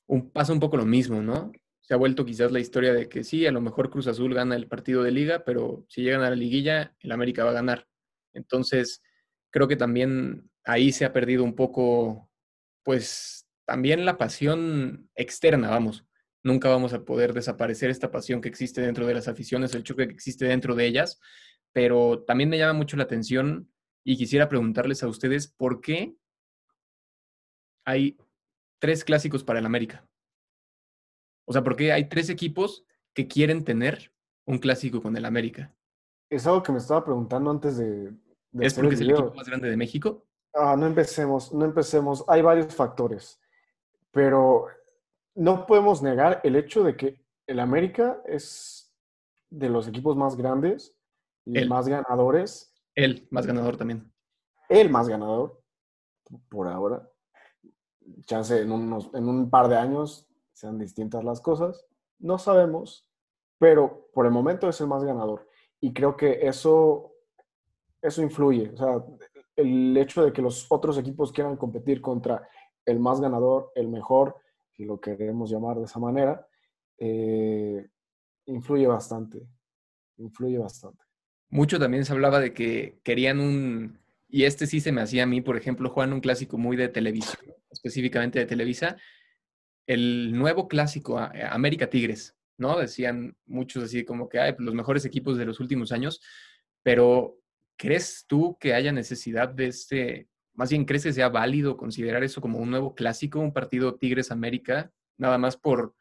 un 0.07 0.31
pasa 0.31 0.53
un 0.53 0.59
poco 0.59 0.77
lo 0.77 0.85
mismo, 0.85 1.21
¿no? 1.21 1.51
Se 1.81 1.93
ha 1.93 1.97
vuelto 1.97 2.25
quizás 2.25 2.51
la 2.51 2.59
historia 2.59 2.93
de 2.93 3.07
que 3.07 3.23
sí, 3.23 3.45
a 3.45 3.51
lo 3.51 3.61
mejor 3.61 3.89
Cruz 3.89 4.07
Azul 4.07 4.33
gana 4.33 4.55
el 4.55 4.67
partido 4.67 5.03
de 5.03 5.11
liga, 5.11 5.43
pero 5.45 5.85
si 5.87 6.01
llegan 6.01 6.21
a 6.21 6.29
la 6.29 6.35
liguilla, 6.35 6.95
el 6.99 7.11
América 7.11 7.43
va 7.43 7.51
a 7.51 7.53
ganar. 7.53 7.87
Entonces, 8.33 9.03
creo 9.51 9.67
que 9.67 9.75
también 9.75 10.49
ahí 10.63 10.91
se 10.91 11.05
ha 11.05 11.13
perdido 11.13 11.43
un 11.43 11.55
poco, 11.55 12.29
pues 12.83 13.47
también 13.65 14.03
la 14.05 14.17
pasión 14.17 15.09
externa, 15.15 15.69
vamos. 15.69 16.05
Nunca 16.43 16.69
vamos 16.69 16.93
a 16.93 17.05
poder 17.05 17.33
desaparecer 17.33 17.89
esta 17.89 18.11
pasión 18.11 18.41
que 18.41 18.49
existe 18.49 18.81
dentro 18.81 19.07
de 19.07 19.13
las 19.13 19.27
aficiones, 19.27 19.73
el 19.73 19.83
choque 19.83 20.07
que 20.07 20.13
existe 20.13 20.45
dentro 20.45 20.75
de 20.75 20.85
ellas, 20.85 21.19
pero 21.75 22.23
también 22.23 22.49
me 22.49 22.57
llama 22.57 22.71
mucho 22.71 22.95
la 22.95 23.03
atención 23.03 23.69
y 24.05 24.15
quisiera 24.15 24.47
preguntarles 24.47 25.03
a 25.03 25.09
ustedes 25.09 25.49
por 25.49 25.81
qué 25.81 26.15
hay 27.83 28.17
tres 28.79 29.03
clásicos 29.03 29.43
para 29.43 29.59
el 29.59 29.65
América. 29.65 30.07
O 31.45 31.51
sea, 31.51 31.65
¿por 31.65 31.75
qué 31.75 31.91
hay 31.91 32.07
tres 32.07 32.29
equipos 32.29 32.85
que 33.13 33.27
quieren 33.27 33.65
tener 33.65 34.13
un 34.45 34.57
clásico 34.57 35.01
con 35.01 35.17
el 35.17 35.25
América? 35.25 35.75
Es 36.29 36.47
algo 36.47 36.63
que 36.63 36.71
me 36.71 36.77
estaba 36.77 37.03
preguntando 37.03 37.51
antes 37.51 37.75
de... 37.75 38.13
¿Es 38.53 38.73
porque 38.75 38.95
es 38.95 39.01
el 39.01 39.11
equipo 39.11 39.33
más 39.33 39.47
grande 39.49 39.69
de 39.69 39.75
México? 39.75 40.25
Ah, 40.53 40.77
no 40.77 40.87
empecemos, 40.87 41.51
no 41.51 41.65
empecemos. 41.65 42.23
Hay 42.29 42.41
varios 42.41 42.73
factores, 42.73 43.41
pero 44.11 44.67
no 45.33 45.65
podemos 45.65 46.01
negar 46.01 46.39
el 46.45 46.55
hecho 46.55 46.85
de 46.85 46.95
que 46.95 47.21
el 47.47 47.59
América 47.59 48.21
es 48.25 48.95
de 49.49 49.67
los 49.67 49.89
equipos 49.89 50.15
más 50.15 50.37
grandes 50.37 50.94
y 51.45 51.59
El. 51.59 51.69
más 51.69 51.87
ganadores. 51.87 52.73
Él, 52.95 53.27
más 53.29 53.45
ganador 53.45 53.77
también. 53.77 54.11
El 54.69 54.89
más 54.89 55.07
ganador, 55.07 55.61
por 56.49 56.67
ahora. 56.67 57.09
Chance 58.25 58.61
en, 58.61 58.71
unos, 58.71 59.11
en 59.13 59.27
un 59.27 59.49
par 59.49 59.67
de 59.67 59.77
años 59.77 60.27
sean 60.53 60.77
distintas 60.77 61.23
las 61.23 61.41
cosas. 61.41 61.85
No 62.19 62.37
sabemos, 62.37 63.09
pero 63.57 64.09
por 64.13 64.25
el 64.25 64.31
momento 64.31 64.69
es 64.69 64.79
el 64.81 64.87
más 64.87 65.03
ganador. 65.03 65.47
Y 65.79 65.93
creo 65.93 66.15
que 66.15 66.47
eso, 66.47 67.13
eso 68.01 68.21
influye. 68.21 68.71
O 68.71 68.77
sea, 68.77 69.03
el 69.55 69.95
hecho 69.97 70.23
de 70.23 70.33
que 70.33 70.41
los 70.41 70.65
otros 70.69 70.97
equipos 70.97 71.31
quieran 71.31 71.57
competir 71.57 72.01
contra 72.01 72.47
el 72.85 72.99
más 72.99 73.19
ganador, 73.19 73.71
el 73.75 73.87
mejor, 73.87 74.37
si 74.71 74.85
lo 74.85 74.99
queremos 74.99 75.49
llamar 75.49 75.77
de 75.77 75.85
esa 75.85 75.99
manera, 75.99 76.47
eh, 76.97 77.89
influye 78.45 78.87
bastante. 78.87 79.45
Influye 80.17 80.57
bastante. 80.57 81.04
Mucho 81.49 81.79
también 81.79 82.05
se 82.05 82.13
hablaba 82.13 82.39
de 82.39 82.53
que 82.53 82.99
querían 83.03 83.39
un, 83.39 83.99
y 84.27 84.43
este 84.43 84.67
sí 84.67 84.81
se 84.81 84.91
me 84.91 85.01
hacía 85.01 85.23
a 85.23 85.27
mí, 85.27 85.41
por 85.41 85.57
ejemplo, 85.57 85.89
Juan, 85.89 86.13
un 86.13 86.21
clásico 86.21 86.57
muy 86.57 86.75
de 86.75 86.89
televisión, 86.89 87.53
específicamente 87.71 88.39
de 88.39 88.45
Televisa, 88.45 88.97
el 89.87 90.33
nuevo 90.33 90.67
clásico, 90.67 91.17
a- 91.19 91.31
América 91.51 91.89
Tigres, 91.89 92.35
¿no? 92.57 92.77
Decían 92.77 93.37
muchos 93.45 93.83
así 93.83 94.03
como 94.03 94.27
que 94.27 94.39
hay 94.39 94.55
los 94.57 94.73
mejores 94.73 95.05
equipos 95.05 95.37
de 95.37 95.45
los 95.45 95.59
últimos 95.59 95.91
años, 95.91 96.21
pero 96.83 97.37
¿crees 97.77 98.25
tú 98.27 98.57
que 98.59 98.73
haya 98.73 98.91
necesidad 98.91 99.49
de 99.49 99.67
este, 99.67 100.27
más 100.53 100.69
bien 100.69 100.85
crees 100.85 101.03
que 101.03 101.13
sea 101.13 101.29
válido 101.29 101.77
considerar 101.77 102.23
eso 102.23 102.41
como 102.41 102.59
un 102.59 102.71
nuevo 102.71 102.95
clásico, 102.95 103.39
un 103.39 103.53
partido 103.53 103.95
Tigres-América, 103.95 104.91
nada 105.17 105.37
más 105.37 105.57
por 105.57 105.93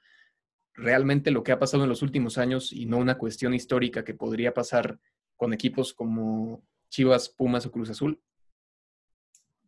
realmente 0.75 1.31
lo 1.31 1.43
que 1.45 1.53
ha 1.53 1.59
pasado 1.59 1.85
en 1.85 1.89
los 1.89 2.03
últimos 2.03 2.39
años 2.39 2.73
y 2.73 2.87
no 2.87 2.99
una 2.99 3.19
cuestión 3.19 3.55
histórica 3.55 4.05
que 4.05 4.15
podría 4.15 4.55
pasar 4.55 4.99
con 5.37 5.53
equipos 5.53 5.93
como 5.93 6.63
Chivas, 6.89 7.29
Pumas 7.29 7.67
o 7.67 7.73
Cruz 7.73 7.91
Azul? 7.91 8.21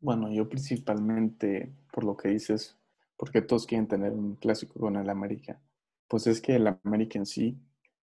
Bueno, 0.00 0.30
yo 0.32 0.48
principalmente, 0.48 1.72
por 1.92 2.04
lo 2.04 2.16
que 2.16 2.28
dices, 2.28 2.76
porque 3.16 3.42
todos 3.42 3.66
quieren 3.66 3.88
tener 3.88 4.12
un 4.12 4.36
clásico 4.36 4.78
con 4.78 4.96
el 4.96 5.08
América, 5.08 5.60
pues 6.08 6.26
es 6.26 6.40
que 6.40 6.56
el 6.56 6.66
América 6.66 7.18
en 7.18 7.26
sí 7.26 7.58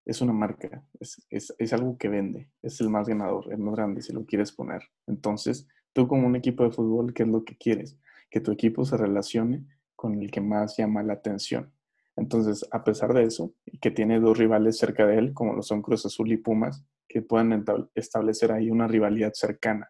es 0.06 0.22
una 0.22 0.34
marca, 0.34 0.84
es, 1.00 1.26
es, 1.30 1.74
algo 1.74 1.98
que 1.98 2.10
vende, 2.10 2.50
es 2.62 2.82
el 2.82 2.90
más 2.90 3.08
ganador, 3.08 3.52
el 3.52 3.60
más 3.60 3.76
grande, 3.76 4.02
si 4.02 4.12
lo 4.12 4.26
quieres 4.26 4.52
poner. 4.52 4.82
Entonces, 5.08 5.68
tú 5.94 6.08
como 6.08 6.28
un 6.28 6.36
equipo 6.36 6.64
de 6.64 6.72
fútbol, 6.72 7.14
¿qué 7.14 7.24
es 7.24 7.30
lo 7.30 7.46
que 7.46 7.56
quieres? 7.56 7.98
Que 8.30 8.42
tu 8.42 8.52
equipo 8.52 8.84
se 8.84 8.98
relacione 8.98 9.66
con 9.96 10.22
el 10.22 10.30
que 10.30 10.42
más 10.42 10.76
llama 10.78 11.04
la 11.04 11.14
atención. 11.14 11.72
Entonces, 12.16 12.68
a 12.72 12.84
pesar 12.84 13.14
de 13.14 13.24
eso, 13.24 13.54
y 13.66 13.78
que 13.78 13.92
tiene 13.92 14.20
dos 14.20 14.38
rivales 14.38 14.78
cerca 14.78 15.06
de 15.06 15.18
él, 15.18 15.34
como 15.34 15.54
lo 15.54 15.62
son 15.62 15.82
Cruz 15.82 16.06
Azul 16.06 16.32
y 16.32 16.38
Pumas, 16.38 16.84
que 17.14 17.22
puedan 17.22 17.64
establecer 17.94 18.52
ahí 18.52 18.72
una 18.72 18.88
rivalidad 18.88 19.34
cercana, 19.36 19.88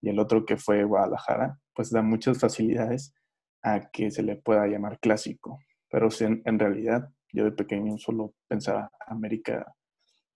y 0.00 0.08
el 0.08 0.18
otro 0.18 0.44
que 0.44 0.56
fue 0.56 0.82
Guadalajara, 0.82 1.56
pues 1.72 1.90
da 1.90 2.02
muchas 2.02 2.40
facilidades 2.40 3.14
a 3.62 3.92
que 3.92 4.10
se 4.10 4.24
le 4.24 4.34
pueda 4.34 4.66
llamar 4.66 4.98
clásico. 4.98 5.60
Pero 5.88 6.10
si 6.10 6.24
en, 6.24 6.42
en 6.44 6.58
realidad, 6.58 7.08
yo 7.32 7.44
de 7.44 7.52
pequeño 7.52 7.96
solo 7.96 8.34
pensaba 8.48 8.90
América, 9.06 9.72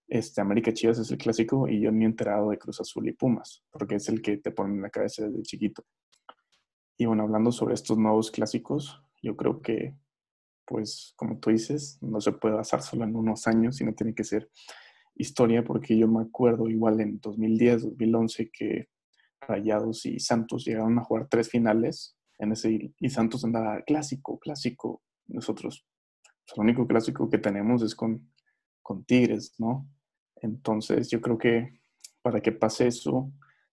este, 0.07 0.41
América 0.41 0.73
Chivas 0.73 1.01
es 1.01 1.11
el 1.11 1.19
clásico 1.19 1.67
y 1.67 1.81
yo 1.81 1.91
ni 1.91 2.05
he 2.05 2.07
enterado 2.07 2.51
de 2.51 2.59
Cruz 2.59 2.81
Azul 2.81 3.09
y 3.09 3.13
Pumas, 3.13 3.65
porque 3.73 3.97
es 3.97 4.09
el 4.09 4.23
que 4.23 4.37
te 4.37 4.53
ponen 4.53 4.77
en 4.77 4.83
la 4.83 4.91
cabeza 4.91 5.27
desde 5.27 5.43
chiquito. 5.43 5.85
Y 6.97 7.07
bueno, 7.07 7.25
hablando 7.25 7.51
sobre 7.51 7.75
estos 7.75 7.99
nuevos 7.99 8.31
clásicos, 8.31 9.03
yo 9.23 9.37
creo 9.37 9.61
que, 9.61 9.97
pues, 10.65 11.15
como 11.17 11.41
tú 11.41 11.51
dices, 11.51 11.99
no 12.01 12.21
se 12.21 12.31
puede 12.31 12.55
basar 12.55 12.81
solo 12.81 13.03
en 13.03 13.17
unos 13.17 13.49
años, 13.49 13.77
sino 13.77 13.93
tiene 13.93 14.15
que 14.15 14.23
ser 14.23 14.49
historia, 15.19 15.65
porque 15.65 15.97
yo 15.97 16.09
me 16.09 16.23
acuerdo 16.23 16.69
igual 16.69 17.01
en 17.01 17.21
2010, 17.21 17.83
2011, 17.83 18.51
que 18.51 18.89
Rayados 19.41 20.07
y 20.07 20.19
Santos 20.19 20.65
llegaron 20.65 20.99
a 20.99 21.05
jugar 21.05 21.29
tres 21.29 21.49
finales 21.49 22.17
en 22.39 22.53
ese 22.53 22.93
y 22.99 23.11
Santos 23.11 23.45
andaba 23.45 23.83
clásico, 23.83 24.39
clásico. 24.39 25.03
Nosotros, 25.27 25.87
pues, 26.23 26.57
el 26.57 26.63
único 26.63 26.87
clásico 26.87 27.29
que 27.29 27.39
tenemos 27.39 27.83
es 27.83 27.95
con, 27.95 28.31
con 28.83 29.05
Tigres, 29.05 29.55
¿no? 29.59 29.89
Entonces, 30.37 31.11
yo 31.11 31.21
creo 31.21 31.37
que 31.37 31.81
para 32.23 32.41
que 32.41 32.53
pase 32.53 32.87
eso, 32.87 33.33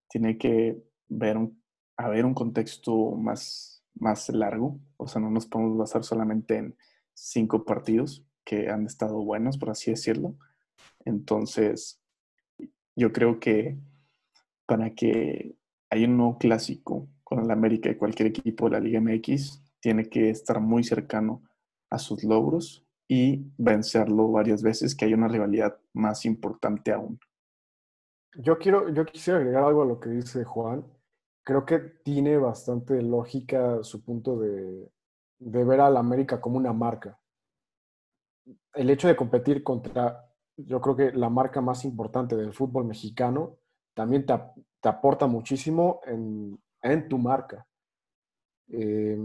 tiene 0.09 0.37
que 0.37 0.81
ver 1.07 1.37
un, 1.37 1.61
haber 1.97 2.25
un 2.25 2.33
contexto 2.33 3.11
más, 3.11 3.83
más 3.95 4.29
largo. 4.29 4.79
O 4.97 5.07
sea, 5.07 5.21
no 5.21 5.29
nos 5.29 5.45
podemos 5.45 5.77
basar 5.77 6.03
solamente 6.03 6.57
en 6.57 6.77
cinco 7.13 7.65
partidos 7.65 8.25
que 8.43 8.69
han 8.69 8.85
estado 8.85 9.23
buenos, 9.23 9.57
por 9.57 9.69
así 9.69 9.91
decirlo. 9.91 10.37
Entonces, 11.05 12.01
yo 12.95 13.11
creo 13.11 13.39
que 13.39 13.77
para 14.65 14.93
que 14.95 15.55
haya 15.89 16.07
un 16.07 16.17
nuevo 16.17 16.37
clásico 16.37 17.07
con 17.23 17.39
el 17.39 17.51
América 17.51 17.89
y 17.89 17.97
cualquier 17.97 18.29
equipo 18.29 18.65
de 18.65 18.71
la 18.71 18.79
Liga 18.79 19.01
MX, 19.01 19.63
tiene 19.79 20.09
que 20.09 20.29
estar 20.29 20.59
muy 20.59 20.83
cercano 20.83 21.43
a 21.89 21.99
sus 21.99 22.23
logros 22.23 22.85
y 23.07 23.45
vencerlo 23.57 24.31
varias 24.31 24.63
veces, 24.63 24.95
que 24.95 25.05
haya 25.05 25.15
una 25.15 25.27
rivalidad 25.27 25.77
más 25.93 26.25
importante 26.25 26.91
aún. 26.91 27.19
Yo 28.37 28.57
quiero, 28.57 28.89
yo 28.89 29.05
quisiera 29.05 29.39
agregar 29.39 29.63
algo 29.63 29.83
a 29.83 29.85
lo 29.85 29.99
que 29.99 30.09
dice 30.09 30.43
Juan. 30.43 30.85
Creo 31.43 31.65
que 31.65 31.79
tiene 31.79 32.37
bastante 32.37 33.01
lógica 33.01 33.83
su 33.83 34.03
punto 34.03 34.37
de, 34.39 34.89
de 35.39 35.63
ver 35.63 35.79
a 35.79 35.89
la 35.89 35.99
América 35.99 36.41
como 36.41 36.57
una 36.57 36.73
marca. 36.73 37.19
El 38.73 38.89
hecho 38.89 39.07
de 39.07 39.15
competir 39.15 39.63
contra, 39.63 40.24
yo 40.57 40.81
creo 40.81 40.95
que 40.95 41.11
la 41.11 41.29
marca 41.29 41.61
más 41.61 41.85
importante 41.85 42.35
del 42.35 42.53
fútbol 42.53 42.85
mexicano, 42.85 43.57
también 43.93 44.25
te, 44.25 44.33
te 44.79 44.89
aporta 44.89 45.27
muchísimo 45.27 46.01
en, 46.05 46.59
en 46.81 47.07
tu 47.07 47.17
marca. 47.17 47.65
Eh, 48.69 49.17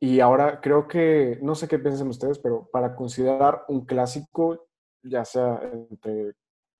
y 0.00 0.20
ahora 0.20 0.60
creo 0.60 0.88
que, 0.88 1.38
no 1.42 1.54
sé 1.54 1.68
qué 1.68 1.78
piensan 1.78 2.08
ustedes, 2.08 2.38
pero 2.38 2.68
para 2.72 2.96
considerar 2.96 3.64
un 3.68 3.84
clásico, 3.84 4.66
ya 5.02 5.24
sea 5.24 5.60
entre 5.90 6.34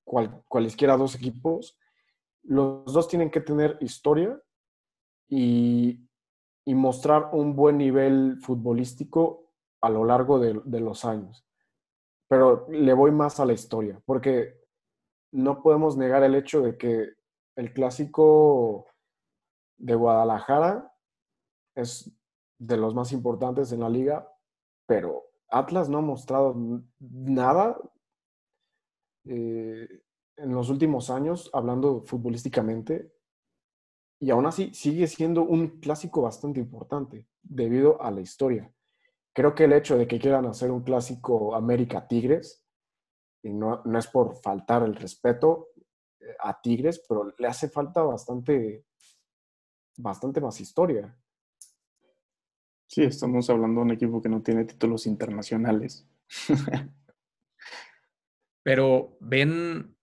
cual, 0.04 0.42
cualesquiera 0.48 0.96
dos 0.96 1.14
equipos, 1.14 1.78
los 2.42 2.92
dos 2.92 3.06
tienen 3.06 3.30
que 3.30 3.40
tener 3.40 3.78
historia 3.80 4.40
y, 5.28 6.08
y 6.64 6.74
mostrar 6.74 7.30
un 7.32 7.54
buen 7.54 7.78
nivel 7.78 8.38
futbolístico 8.40 9.52
a 9.80 9.88
lo 9.88 10.04
largo 10.04 10.40
de, 10.40 10.60
de 10.64 10.80
los 10.80 11.04
años. 11.04 11.44
Pero 12.32 12.66
le 12.70 12.94
voy 12.94 13.10
más 13.10 13.40
a 13.40 13.44
la 13.44 13.52
historia, 13.52 14.00
porque 14.06 14.58
no 15.32 15.62
podemos 15.62 15.98
negar 15.98 16.22
el 16.22 16.34
hecho 16.34 16.62
de 16.62 16.78
que 16.78 17.10
el 17.56 17.74
clásico 17.74 18.86
de 19.76 19.94
Guadalajara 19.94 20.96
es 21.74 22.10
de 22.58 22.78
los 22.78 22.94
más 22.94 23.12
importantes 23.12 23.70
en 23.72 23.80
la 23.80 23.90
liga, 23.90 24.26
pero 24.86 25.24
Atlas 25.50 25.90
no 25.90 25.98
ha 25.98 26.00
mostrado 26.00 26.56
nada 27.00 27.78
eh, 29.26 30.02
en 30.38 30.54
los 30.54 30.70
últimos 30.70 31.10
años, 31.10 31.50
hablando 31.52 32.00
futbolísticamente, 32.00 33.12
y 34.18 34.30
aún 34.30 34.46
así 34.46 34.72
sigue 34.72 35.06
siendo 35.06 35.42
un 35.42 35.80
clásico 35.80 36.22
bastante 36.22 36.60
importante 36.60 37.28
debido 37.42 38.00
a 38.00 38.10
la 38.10 38.22
historia. 38.22 38.72
Creo 39.32 39.54
que 39.54 39.64
el 39.64 39.72
hecho 39.72 39.96
de 39.96 40.06
que 40.06 40.18
quieran 40.18 40.46
hacer 40.46 40.70
un 40.70 40.82
clásico 40.82 41.54
América 41.54 42.06
Tigres, 42.06 42.64
y 43.42 43.50
no, 43.52 43.82
no 43.84 43.98
es 43.98 44.06
por 44.06 44.36
faltar 44.36 44.82
el 44.82 44.94
respeto 44.94 45.70
eh, 46.20 46.36
a 46.40 46.60
Tigres, 46.60 47.04
pero 47.08 47.32
le 47.36 47.48
hace 47.48 47.68
falta 47.68 48.02
bastante, 48.02 48.84
bastante 49.96 50.40
más 50.40 50.60
historia. 50.60 51.16
Sí, 52.86 53.02
estamos 53.02 53.48
hablando 53.48 53.80
de 53.80 53.86
un 53.86 53.92
equipo 53.92 54.20
que 54.20 54.28
no 54.28 54.42
tiene 54.42 54.66
títulos 54.66 55.06
internacionales. 55.06 56.06
Pero 58.62 59.16
¿ven 59.20 59.96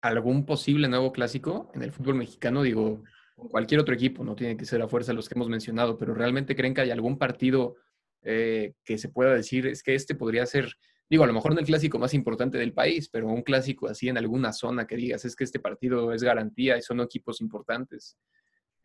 algún 0.00 0.46
posible 0.46 0.88
nuevo 0.88 1.12
clásico 1.12 1.70
en 1.74 1.82
el 1.82 1.92
fútbol 1.92 2.14
mexicano? 2.14 2.62
Digo, 2.62 3.02
con 3.34 3.48
cualquier 3.48 3.80
otro 3.80 3.94
equipo, 3.94 4.24
no 4.24 4.36
tiene 4.36 4.56
que 4.56 4.64
ser 4.64 4.80
a 4.80 4.88
fuerza 4.88 5.12
los 5.12 5.28
que 5.28 5.34
hemos 5.34 5.48
mencionado, 5.48 5.98
pero 5.98 6.14
¿realmente 6.14 6.54
creen 6.54 6.72
que 6.72 6.82
hay 6.82 6.90
algún 6.90 7.18
partido 7.18 7.76
eh, 8.22 8.74
que 8.84 8.98
se 8.98 9.08
pueda 9.08 9.34
decir, 9.34 9.66
es 9.66 9.82
que 9.82 9.94
este 9.94 10.14
podría 10.14 10.44
ser, 10.46 10.74
digo, 11.08 11.24
a 11.24 11.26
lo 11.26 11.32
mejor 11.32 11.54
no 11.54 11.60
el 11.60 11.66
clásico 11.66 11.98
más 11.98 12.14
importante 12.14 12.58
del 12.58 12.72
país, 12.72 13.08
pero 13.08 13.28
un 13.28 13.42
clásico 13.42 13.88
así 13.88 14.08
en 14.08 14.18
alguna 14.18 14.52
zona 14.52 14.86
que 14.86 14.96
digas, 14.96 15.24
es 15.24 15.36
que 15.36 15.44
este 15.44 15.60
partido 15.60 16.12
es 16.12 16.22
garantía 16.22 16.76
y 16.76 16.82
son 16.82 17.00
equipos 17.00 17.40
importantes? 17.40 18.18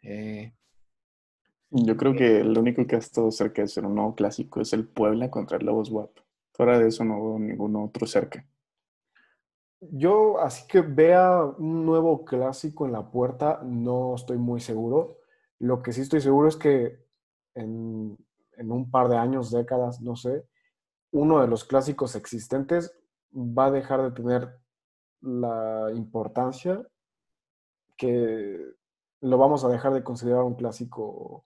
Eh, 0.02 0.54
Yo 1.70 1.98
creo 1.98 2.16
que 2.16 2.44
lo 2.44 2.62
único 2.62 2.86
que 2.88 2.96
ha 2.96 3.00
estado 3.00 3.32
cerca 3.32 3.62
de 3.62 3.68
ser 3.68 3.86
un 3.86 3.96
nuevo 3.96 4.16
clásico 4.16 4.62
es 4.62 4.72
el 4.74 4.88
Puebla 4.88 5.30
contra 5.30 5.58
el 5.58 5.66
Lobos 5.66 5.90
WAP. 5.92 6.12
Fuera 6.54 6.80
de 6.80 6.88
eso 6.88 7.04
no 7.04 7.22
veo 7.22 7.40
ningún 7.40 7.76
otro 7.76 8.08
cerca. 8.08 8.46
Yo, 9.82 10.40
así 10.40 10.66
que 10.68 10.82
vea 10.82 11.44
un 11.44 11.86
nuevo 11.86 12.24
clásico 12.24 12.86
en 12.86 12.94
la 12.94 13.12
puerta, 13.12 13.62
no 13.64 14.16
estoy 14.16 14.38
muy 14.38 14.62
seguro. 14.62 15.20
Lo 15.60 15.82
que 15.84 15.92
sí 15.92 16.02
estoy 16.02 16.22
seguro 16.22 16.48
es 16.48 16.56
que 16.56 17.06
en, 17.54 18.18
en 18.58 18.72
un 18.72 18.90
par 18.90 19.10
de 19.10 19.18
años, 19.18 19.52
décadas, 19.52 20.02
no 20.02 20.16
sé, 20.16 20.46
uno 21.12 21.42
de 21.42 21.48
los 21.48 21.64
clásicos 21.64 22.16
existentes 22.16 22.98
va 23.34 23.68
a 23.68 23.72
dejar 23.72 24.02
de 24.02 24.12
tener 24.12 24.60
la 25.22 25.92
importancia 25.94 26.86
que 27.98 28.60
lo 29.22 29.38
vamos 29.38 29.64
a 29.64 29.70
dejar 29.70 29.94
de 29.94 30.04
considerar 30.04 30.44
un 30.44 30.56
clásico 30.56 31.46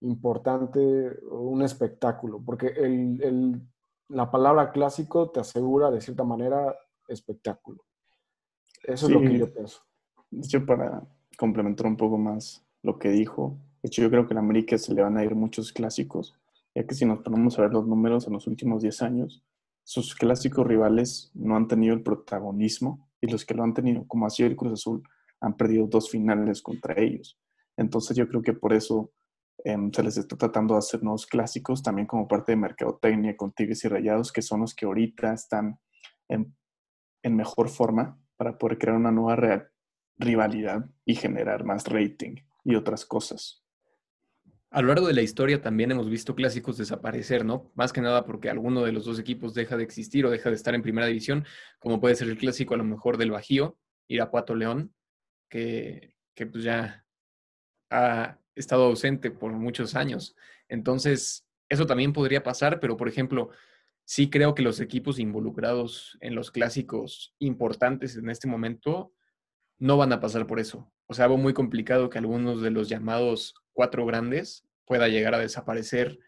importante, 0.00 1.18
un 1.30 1.62
espectáculo, 1.62 2.42
porque 2.44 2.68
el, 2.68 3.60
la 4.08 4.30
palabra 4.30 4.72
clásico 4.72 5.30
te 5.30 5.40
asegura 5.40 5.90
de 5.90 6.00
cierta 6.00 6.24
manera 6.24 6.74
espectáculo. 7.08 7.84
Eso 8.82 9.06
es 9.06 9.12
lo 9.12 9.20
que 9.20 9.38
yo 9.38 9.52
pienso. 9.52 9.82
Hecho, 10.32 10.64
para 10.64 11.02
complementar 11.36 11.86
un 11.86 11.96
poco 11.96 12.18
más 12.18 12.64
lo 12.82 12.98
que 12.98 13.10
dijo, 13.10 13.58
de 13.82 13.88
hecho 13.88 14.02
yo 14.02 14.10
creo 14.10 14.26
que 14.26 14.34
a 14.34 14.38
América 14.38 14.78
se 14.78 14.94
le 14.94 15.02
van 15.02 15.16
a 15.16 15.24
ir 15.24 15.34
muchos 15.34 15.72
clásicos, 15.72 16.34
ya 16.74 16.86
que 16.86 16.94
si 16.94 17.04
nos 17.04 17.20
ponemos 17.20 17.58
a 17.58 17.62
ver 17.62 17.72
los 17.72 17.86
números 17.86 18.26
en 18.26 18.34
los 18.34 18.46
últimos 18.46 18.82
10 18.82 19.02
años, 19.02 19.42
sus 19.82 20.14
clásicos 20.14 20.66
rivales 20.66 21.30
no 21.34 21.56
han 21.56 21.68
tenido 21.68 21.94
el 21.94 22.02
protagonismo 22.02 23.08
y 23.20 23.28
los 23.28 23.44
que 23.44 23.54
lo 23.54 23.62
han 23.62 23.72
tenido, 23.72 24.04
como 24.08 24.26
así 24.26 24.42
el 24.42 24.56
Cruz 24.56 24.72
Azul, 24.72 25.02
han 25.40 25.56
perdido 25.56 25.86
dos 25.86 26.10
finales 26.10 26.60
contra 26.60 27.00
ellos. 27.00 27.38
Entonces 27.76 28.16
yo 28.16 28.28
creo 28.28 28.42
que 28.42 28.52
por 28.52 28.72
eso 28.72 29.12
em, 29.64 29.92
se 29.92 30.02
les 30.02 30.16
está 30.16 30.36
tratando 30.36 30.74
de 30.74 30.78
hacer 30.78 31.02
nuevos 31.02 31.26
clásicos, 31.26 31.82
también 31.82 32.06
como 32.06 32.26
parte 32.26 32.52
de 32.52 32.56
mercadotecnia 32.56 33.36
con 33.36 33.52
Tigres 33.52 33.84
y 33.84 33.88
Rayados, 33.88 34.32
que 34.32 34.42
son 34.42 34.60
los 34.60 34.74
que 34.74 34.86
ahorita 34.86 35.32
están 35.32 35.78
en, 36.28 36.56
en 37.22 37.36
mejor 37.36 37.68
forma 37.68 38.18
para 38.36 38.58
poder 38.58 38.78
crear 38.78 38.96
una 38.96 39.12
nueva 39.12 39.68
rivalidad 40.18 40.86
y 41.04 41.14
generar 41.14 41.64
más 41.64 41.86
rating 41.86 42.36
y 42.64 42.74
otras 42.74 43.04
cosas. 43.04 43.65
A 44.76 44.82
lo 44.82 44.88
largo 44.88 45.06
de 45.06 45.14
la 45.14 45.22
historia 45.22 45.62
también 45.62 45.90
hemos 45.90 46.10
visto 46.10 46.34
clásicos 46.34 46.76
desaparecer, 46.76 47.46
¿no? 47.46 47.72
Más 47.76 47.94
que 47.94 48.02
nada 48.02 48.26
porque 48.26 48.50
alguno 48.50 48.84
de 48.84 48.92
los 48.92 49.06
dos 49.06 49.18
equipos 49.18 49.54
deja 49.54 49.78
de 49.78 49.82
existir 49.82 50.26
o 50.26 50.30
deja 50.30 50.50
de 50.50 50.56
estar 50.56 50.74
en 50.74 50.82
primera 50.82 51.06
división, 51.06 51.46
como 51.78 51.98
puede 51.98 52.14
ser 52.14 52.28
el 52.28 52.36
clásico 52.36 52.74
a 52.74 52.76
lo 52.76 52.84
mejor 52.84 53.16
del 53.16 53.30
Bajío, 53.30 53.78
Irapuato 54.06 54.54
León, 54.54 54.94
que, 55.48 56.14
que 56.34 56.44
pues 56.44 56.62
ya 56.62 57.06
ha 57.88 58.38
estado 58.54 58.84
ausente 58.84 59.30
por 59.30 59.50
muchos 59.52 59.94
años. 59.94 60.36
Entonces, 60.68 61.46
eso 61.70 61.86
también 61.86 62.12
podría 62.12 62.42
pasar, 62.42 62.78
pero 62.78 62.98
por 62.98 63.08
ejemplo, 63.08 63.48
sí 64.04 64.28
creo 64.28 64.54
que 64.54 64.60
los 64.60 64.78
equipos 64.80 65.18
involucrados 65.18 66.18
en 66.20 66.34
los 66.34 66.50
clásicos 66.50 67.34
importantes 67.38 68.14
en 68.16 68.28
este 68.28 68.46
momento 68.46 69.14
no 69.78 69.96
van 69.96 70.12
a 70.12 70.20
pasar 70.20 70.46
por 70.46 70.60
eso. 70.60 70.92
O 71.06 71.14
sea, 71.14 71.24
algo 71.24 71.38
muy 71.38 71.54
complicado 71.54 72.10
que 72.10 72.18
algunos 72.18 72.60
de 72.60 72.70
los 72.70 72.90
llamados 72.90 73.54
cuatro 73.72 74.04
grandes 74.04 74.65
pueda 74.86 75.08
llegar 75.08 75.34
a 75.34 75.38
desaparecer 75.38 76.18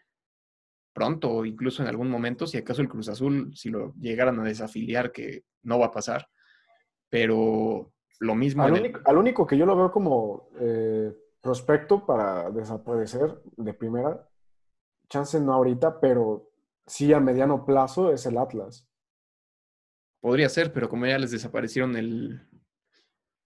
pronto 0.93 1.31
o 1.31 1.45
incluso 1.45 1.81
en 1.81 1.87
algún 1.87 2.09
momento, 2.09 2.45
si 2.45 2.57
acaso 2.57 2.81
el 2.81 2.89
Cruz 2.89 3.09
Azul, 3.09 3.55
si 3.55 3.69
lo 3.69 3.93
llegaran 3.95 4.39
a 4.39 4.43
desafiliar, 4.43 5.11
que 5.11 5.45
no 5.63 5.79
va 5.79 5.87
a 5.87 5.91
pasar. 5.91 6.27
Pero 7.09 7.93
lo 8.19 8.35
mismo. 8.35 8.63
Al, 8.63 8.73
único, 8.73 8.99
único, 9.11 9.47
que 9.47 9.57
yo 9.57 9.65
lo 9.65 9.75
veo 9.75 9.91
como 9.91 10.49
eh, 10.59 11.13
prospecto 11.41 12.05
para 12.05 12.51
desaparecer 12.51 13.41
de 13.55 13.73
primera, 13.73 14.27
chance 15.07 15.39
no 15.39 15.53
ahorita, 15.53 15.99
pero 15.99 16.51
sí 16.85 17.13
a 17.13 17.19
mediano 17.19 17.65
plazo 17.65 18.11
es 18.11 18.25
el 18.25 18.37
Atlas. 18.37 18.85
Podría 20.21 20.49
ser, 20.49 20.73
pero 20.73 20.89
como 20.89 21.05
ya 21.05 21.17
les 21.17 21.31
desaparecieron 21.31 21.95
el, 21.95 22.45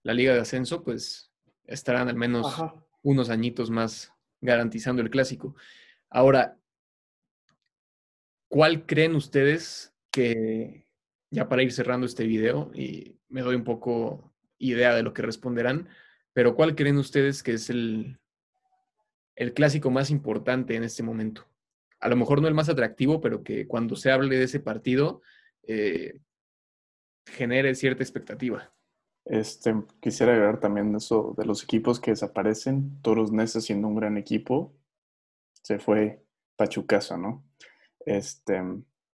la 0.02 0.12
liga 0.12 0.34
de 0.34 0.40
ascenso, 0.40 0.82
pues 0.82 1.32
estarán 1.66 2.08
al 2.08 2.16
menos 2.16 2.62
unos 3.02 3.30
añitos 3.30 3.70
más 3.70 4.13
garantizando 4.44 5.02
el 5.02 5.10
clásico. 5.10 5.56
Ahora, 6.10 6.58
¿cuál 8.48 8.86
creen 8.86 9.14
ustedes 9.16 9.94
que, 10.10 10.86
ya 11.30 11.48
para 11.48 11.62
ir 11.62 11.72
cerrando 11.72 12.06
este 12.06 12.24
video, 12.24 12.70
y 12.74 13.18
me 13.28 13.40
doy 13.40 13.56
un 13.56 13.64
poco 13.64 14.32
idea 14.58 14.94
de 14.94 15.02
lo 15.02 15.12
que 15.12 15.22
responderán, 15.22 15.88
pero 16.32 16.54
¿cuál 16.54 16.74
creen 16.74 16.98
ustedes 16.98 17.42
que 17.42 17.54
es 17.54 17.70
el, 17.70 18.18
el 19.34 19.54
clásico 19.54 19.90
más 19.90 20.10
importante 20.10 20.76
en 20.76 20.84
este 20.84 21.02
momento? 21.02 21.48
A 22.00 22.08
lo 22.08 22.16
mejor 22.16 22.42
no 22.42 22.48
el 22.48 22.54
más 22.54 22.68
atractivo, 22.68 23.20
pero 23.20 23.42
que 23.42 23.66
cuando 23.66 23.96
se 23.96 24.10
hable 24.10 24.36
de 24.36 24.44
ese 24.44 24.60
partido 24.60 25.22
eh, 25.62 26.20
genere 27.26 27.74
cierta 27.74 28.02
expectativa. 28.02 28.72
Este, 29.24 29.74
quisiera 30.00 30.32
agregar 30.32 30.60
también 30.60 30.94
eso 30.94 31.34
de 31.36 31.46
los 31.46 31.62
equipos 31.62 31.98
que 31.98 32.10
desaparecen. 32.10 33.00
Toros 33.02 33.32
Nesa 33.32 33.60
siendo 33.60 33.88
un 33.88 33.96
gran 33.96 34.16
equipo, 34.16 34.72
se 35.62 35.78
fue 35.78 36.22
Pachucasa, 36.56 37.16
¿no? 37.16 37.44
Este, 38.04 38.62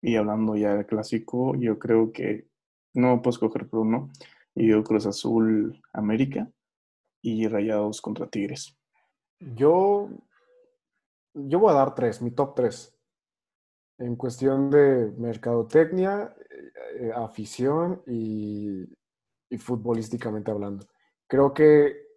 y 0.02 0.16
hablando 0.16 0.56
ya 0.56 0.76
del 0.76 0.86
clásico, 0.86 1.56
yo 1.56 1.78
creo 1.78 2.12
que 2.12 2.48
no 2.94 3.22
puedo 3.22 3.36
escoger 3.36 3.68
por 3.68 3.82
uno. 3.82 4.10
Y 4.56 4.68
yo 4.70 4.84
Cruz 4.84 5.06
Azul 5.06 5.82
América 5.94 6.52
y 7.22 7.48
Rayados 7.48 8.02
contra 8.02 8.28
Tigres. 8.28 8.78
Yo, 9.40 10.10
yo 11.34 11.60
voy 11.60 11.72
a 11.72 11.76
dar 11.78 11.96
tres, 11.96 12.22
mi 12.22 12.32
top 12.32 12.56
tres. 12.56 12.96
En 14.00 14.16
cuestión 14.16 14.70
de 14.70 15.12
mercadotecnia, 15.18 16.36
eh, 17.00 17.12
afición 17.16 18.02
y 18.08 18.86
y 19.50 19.58
futbolísticamente 19.58 20.52
hablando. 20.52 20.86
Creo 21.28 21.54
que 21.54 22.10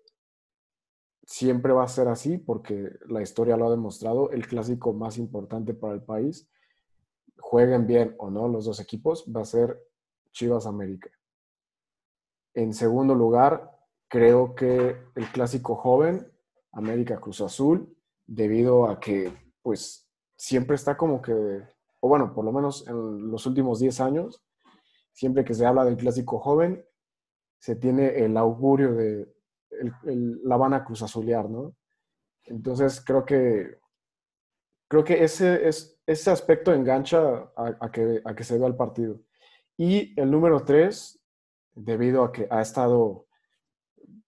siempre 1.25 1.73
va 1.73 1.85
a 1.85 1.89
ser 1.89 2.09
así 2.09 2.39
porque 2.39 2.91
la 3.09 3.23
historia 3.23 3.57
lo 3.57 3.67
ha 3.67 3.71
demostrado. 3.71 4.31
El 4.31 4.47
clásico 4.47 4.93
más 4.93 5.19
importante 5.19 5.75
para 5.75 5.95
el 5.95 6.03
país, 6.03 6.49
jueguen 7.39 7.87
bien 7.87 8.15
o 8.19 8.31
no 8.31 8.49
los 8.49 8.65
dos 8.65 8.81
equipos, 8.81 9.25
va 9.35 9.43
a 9.43 9.47
ser 9.47 9.79
Chivas 10.33 10.67
América. 10.67 11.11
En 12.55 12.75
segundo 12.75 13.15
lugar, 13.15 13.71
creo 14.09 14.55
que 14.55 14.97
el 15.15 15.33
clásico 15.33 15.77
joven, 15.77 16.31
América 16.73 17.19
Cruz 17.19 17.41
Azul, 17.41 17.97
debido 18.27 18.87
a 18.89 19.01
que 19.01 19.33
pues 19.63 20.09
siempre 20.37 20.77
está 20.77 20.97
como 20.97 21.23
que, 21.23 21.33
o 22.01 22.09
bueno, 22.09 22.35
por 22.35 22.45
lo 22.45 22.53
menos 22.53 22.87
en 22.89 23.31
los 23.31 23.47
últimos 23.47 23.79
10 23.79 24.01
años, 24.01 24.43
siempre 25.13 25.45
que 25.45 25.55
se 25.55 25.65
habla 25.65 25.85
del 25.85 25.97
clásico 25.97 26.39
joven, 26.39 26.85
se 27.63 27.77
tiene 27.77 28.09
el 28.25 28.37
augurio 28.37 28.93
de 28.93 29.29
la 30.43 30.57
van 30.57 30.75
a 30.75 30.85
cruz 30.85 31.01
azulear, 31.03 31.49
¿no? 31.49 31.77
Entonces 32.45 33.01
creo 33.01 33.25
que 33.25 33.79
creo 34.89 35.05
que 35.05 35.23
ese, 35.23 35.69
es, 35.69 35.97
ese 36.05 36.31
aspecto 36.33 36.75
engancha 36.75 37.53
a, 37.57 37.91
que, 37.93 38.21
a 38.25 38.35
que 38.35 38.43
se 38.43 38.59
vea 38.59 38.67
el 38.67 38.75
partido. 38.75 39.21
Y 39.77 40.13
el 40.21 40.29
número 40.33 40.65
tres, 40.65 41.21
debido 41.73 42.25
a 42.25 42.33
que 42.33 42.49
ha 42.51 42.61
estado 42.61 43.29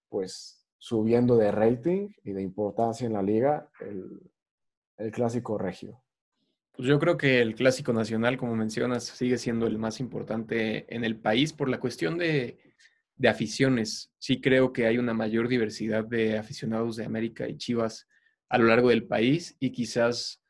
pues 0.08 0.64
subiendo 0.78 1.36
de 1.36 1.50
rating 1.50 2.10
y 2.22 2.32
de 2.32 2.42
importancia 2.42 3.04
en 3.04 3.14
la 3.14 3.22
liga, 3.22 3.68
el, 3.80 4.30
el 4.96 5.10
clásico 5.10 5.58
regio. 5.58 6.00
Pues 6.76 6.86
yo 6.86 7.00
creo 7.00 7.16
que 7.16 7.42
el 7.42 7.56
clásico 7.56 7.92
nacional, 7.92 8.36
como 8.38 8.54
mencionas, 8.54 9.02
sigue 9.02 9.38
siendo 9.38 9.66
el 9.66 9.76
más 9.76 9.98
importante 9.98 10.86
en 10.94 11.04
el 11.04 11.16
país 11.16 11.52
por 11.52 11.68
la 11.68 11.80
cuestión 11.80 12.16
de, 12.16 12.58
de 13.16 13.29
aficiones. 13.29 14.12
Sí 14.18 14.40
creo 14.40 14.72
que 14.72 14.87
hay 14.87 14.98
una 14.98 15.14
mayor 15.14 15.48
diversidad 15.48 16.05
de 16.05 16.38
aficionados 16.38 16.96
de 16.96 17.05
América 17.05 17.48
y 17.48 17.57
Chivas 17.57 18.09
a 18.48 18.59
lo 18.59 18.66
largo 18.66 18.90
del 18.90 19.07
país 19.07 19.57
y 19.61 19.70
quizás 19.70 20.42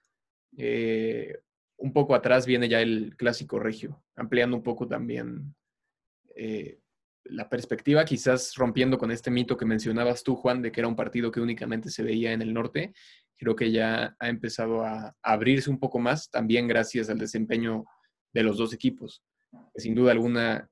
eh, 0.56 1.38
un 1.76 1.92
poco 1.92 2.14
atrás 2.14 2.46
viene 2.46 2.68
ya 2.68 2.80
el 2.80 3.14
clásico 3.16 3.58
regio, 3.58 4.02
ampliando 4.16 4.56
un 4.56 4.62
poco 4.62 4.88
también 4.88 5.54
eh, 6.36 6.78
la 7.24 7.48
perspectiva, 7.48 8.04
quizás 8.04 8.54
rompiendo 8.54 8.98
con 8.98 9.10
este 9.10 9.30
mito 9.30 9.56
que 9.56 9.64
mencionabas 9.64 10.22
tú, 10.22 10.36
Juan, 10.36 10.62
de 10.62 10.70
que 10.70 10.80
era 10.80 10.88
un 10.88 10.96
partido 10.96 11.30
que 11.30 11.40
únicamente 11.40 11.90
se 11.90 12.02
veía 12.02 12.32
en 12.32 12.42
el 12.42 12.52
norte. 12.52 12.92
Creo 13.36 13.56
que 13.56 13.70
ya 13.70 14.14
ha 14.18 14.28
empezado 14.28 14.84
a 14.84 15.14
abrirse 15.22 15.70
un 15.70 15.78
poco 15.78 15.98
más, 15.98 16.30
también 16.30 16.68
gracias 16.68 17.08
al 17.08 17.18
desempeño 17.18 17.84
de 18.32 18.42
los 18.42 18.58
dos 18.58 18.72
equipos. 18.72 19.22
sin 19.76 19.94
duda 19.94 20.12
alguna 20.12 20.68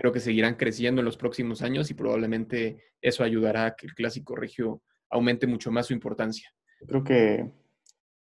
creo 0.00 0.12
que 0.14 0.20
seguirán 0.20 0.54
creciendo 0.54 1.02
en 1.02 1.04
los 1.04 1.18
próximos 1.18 1.60
años 1.60 1.90
y 1.90 1.94
probablemente 1.94 2.82
eso 3.02 3.22
ayudará 3.22 3.66
a 3.66 3.76
que 3.76 3.86
el 3.86 3.94
clásico 3.94 4.34
regio 4.34 4.82
aumente 5.10 5.46
mucho 5.46 5.70
más 5.70 5.88
su 5.88 5.92
importancia. 5.92 6.50
Creo 6.88 7.04
que 7.04 7.52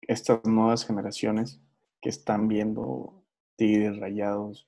estas 0.00 0.42
nuevas 0.46 0.86
generaciones 0.86 1.60
que 2.00 2.08
están 2.08 2.48
viendo 2.48 3.22
Tigres 3.56 3.98
Rayados, 3.98 4.66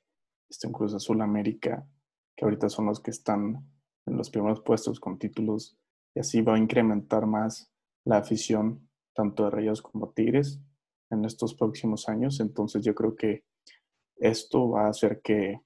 este 0.51 0.71
Cruz 0.71 0.93
Azul 0.93 1.23
América, 1.23 1.89
que 2.37 2.45
ahorita 2.45 2.69
son 2.69 2.85
los 2.85 3.01
que 3.01 3.13
están 3.13 3.67
en 4.05 4.17
los 4.19 4.29
primeros 4.29 4.61
puestos 4.61 5.01
con 5.01 5.19
títulos, 5.19 5.79
y 6.15 6.21
así 6.21 6.43
va 6.43 6.57
a 6.57 6.59
incrementar 6.59 7.25
más 7.25 7.73
la 8.05 8.19
afición 8.19 8.91
tanto 9.15 9.45
de 9.45 9.51
Rayados 9.51 9.81
como 9.81 10.11
Tigres 10.11 10.61
en 11.09 11.25
estos 11.25 11.55
próximos 11.55 12.11
años. 12.11 12.41
Entonces 12.41 12.85
yo 12.85 12.95
creo 12.95 13.17
que 13.17 13.45
esto 14.17 14.69
va 14.69 14.85
a 14.85 14.91
hacer 14.91 15.23
que 15.23 15.63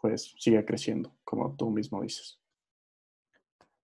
pues 0.00 0.34
siga 0.38 0.64
creciendo, 0.64 1.16
como 1.24 1.54
tú 1.56 1.70
mismo 1.70 2.02
dices. 2.02 2.40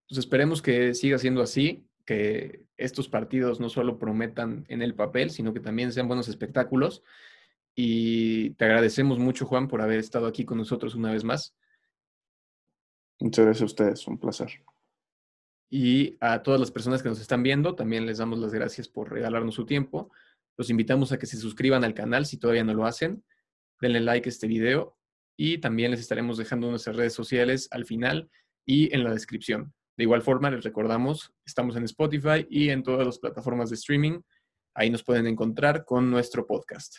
Pues 0.09 0.19
esperemos 0.19 0.63
que 0.63 0.95
siga 0.95 1.19
siendo 1.19 1.43
así. 1.43 1.87
que 2.05 2.67
estos 2.77 3.09
partidos 3.09 3.61
no 3.61 3.71
solo 3.71 3.99
prometan 3.99 4.67
en 4.69 4.83
el 4.83 4.95
papel, 4.95 5.31
sino 5.31 5.55
que 5.55 5.61
también 5.61 5.91
sean 5.91 6.07
buenos 6.07 6.29
espectáculos. 6.29 7.03
Y 7.75 8.51
te 8.51 8.67
agradecemos 8.67 9.19
mucho, 9.19 9.47
Juan, 9.47 9.69
por 9.69 9.81
haber 9.81 10.01
estado 10.01 10.27
aquí 10.27 10.45
con 10.45 10.59
nosotros 10.59 10.95
una 10.95 11.13
vez 11.13 11.25
más. 11.25 11.57
Muchas 13.21 13.47
gracias 13.47 13.63
a 13.63 13.65
ustedes, 13.65 14.07
un 14.07 14.19
placer. 14.19 14.51
Y 15.71 16.19
a 16.21 16.43
todas 16.43 16.61
las 16.61 16.71
personas 16.71 17.03
que 17.03 17.09
nos 17.09 17.21
están 17.21 17.43
viendo, 17.43 17.75
también 17.75 18.05
les 18.05 18.19
damos 18.19 18.39
las 18.39 18.53
gracias 18.53 18.87
por 18.87 19.11
regalarnos 19.11 19.55
su 19.55 19.65
tiempo. 19.65 20.11
Los 20.59 20.69
invitamos 20.69 21.11
a 21.11 21.19
que 21.19 21.27
se 21.27 21.39
suscriban 21.39 21.85
al 21.85 21.95
canal 21.95 22.27
si 22.27 22.37
todavía 22.37 22.65
no 22.65 22.75
lo 22.75 22.85
hacen. 22.85 23.25
Denle 23.81 24.01
like 24.01 24.29
a 24.29 24.31
este 24.31 24.47
video 24.47 24.99
y 25.37 25.59
también 25.59 25.91
les 25.91 26.01
estaremos 26.01 26.39
dejando 26.39 26.71
nuestras 26.71 26.97
redes 26.97 27.13
sociales 27.13 27.69
al 27.71 27.85
final 27.85 28.31
y 28.67 28.95
en 28.95 29.05
la 29.05 29.13
descripción. 29.13 29.75
De 29.97 30.05
igual 30.05 30.23
forma, 30.23 30.51
les 30.51 30.65
recordamos, 30.65 31.33
estamos 31.47 31.77
en 31.77 31.85
Spotify 31.85 32.47
y 32.51 32.71
en 32.71 32.83
todas 32.83 33.07
las 33.07 33.19
plataformas 33.19 33.71
de 33.71 33.77
streaming. 33.77 34.21
Ahí 34.75 34.91
nos 34.91 35.05
pueden 35.05 35.27
encontrar 35.27 35.85
con 35.85 36.11
nuestro 36.11 36.47
podcast. 36.47 36.97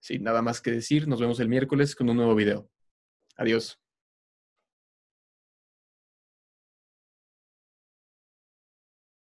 Sin 0.00 0.24
nada 0.24 0.42
más 0.42 0.60
que 0.60 0.70
decir, 0.70 1.06
nos 1.06 1.20
vemos 1.20 1.38
el 1.40 1.48
miércoles 1.48 1.94
con 1.94 2.08
un 2.10 2.16
nuevo 2.16 2.34
video. 2.34 2.68
Adiós. 3.36 3.87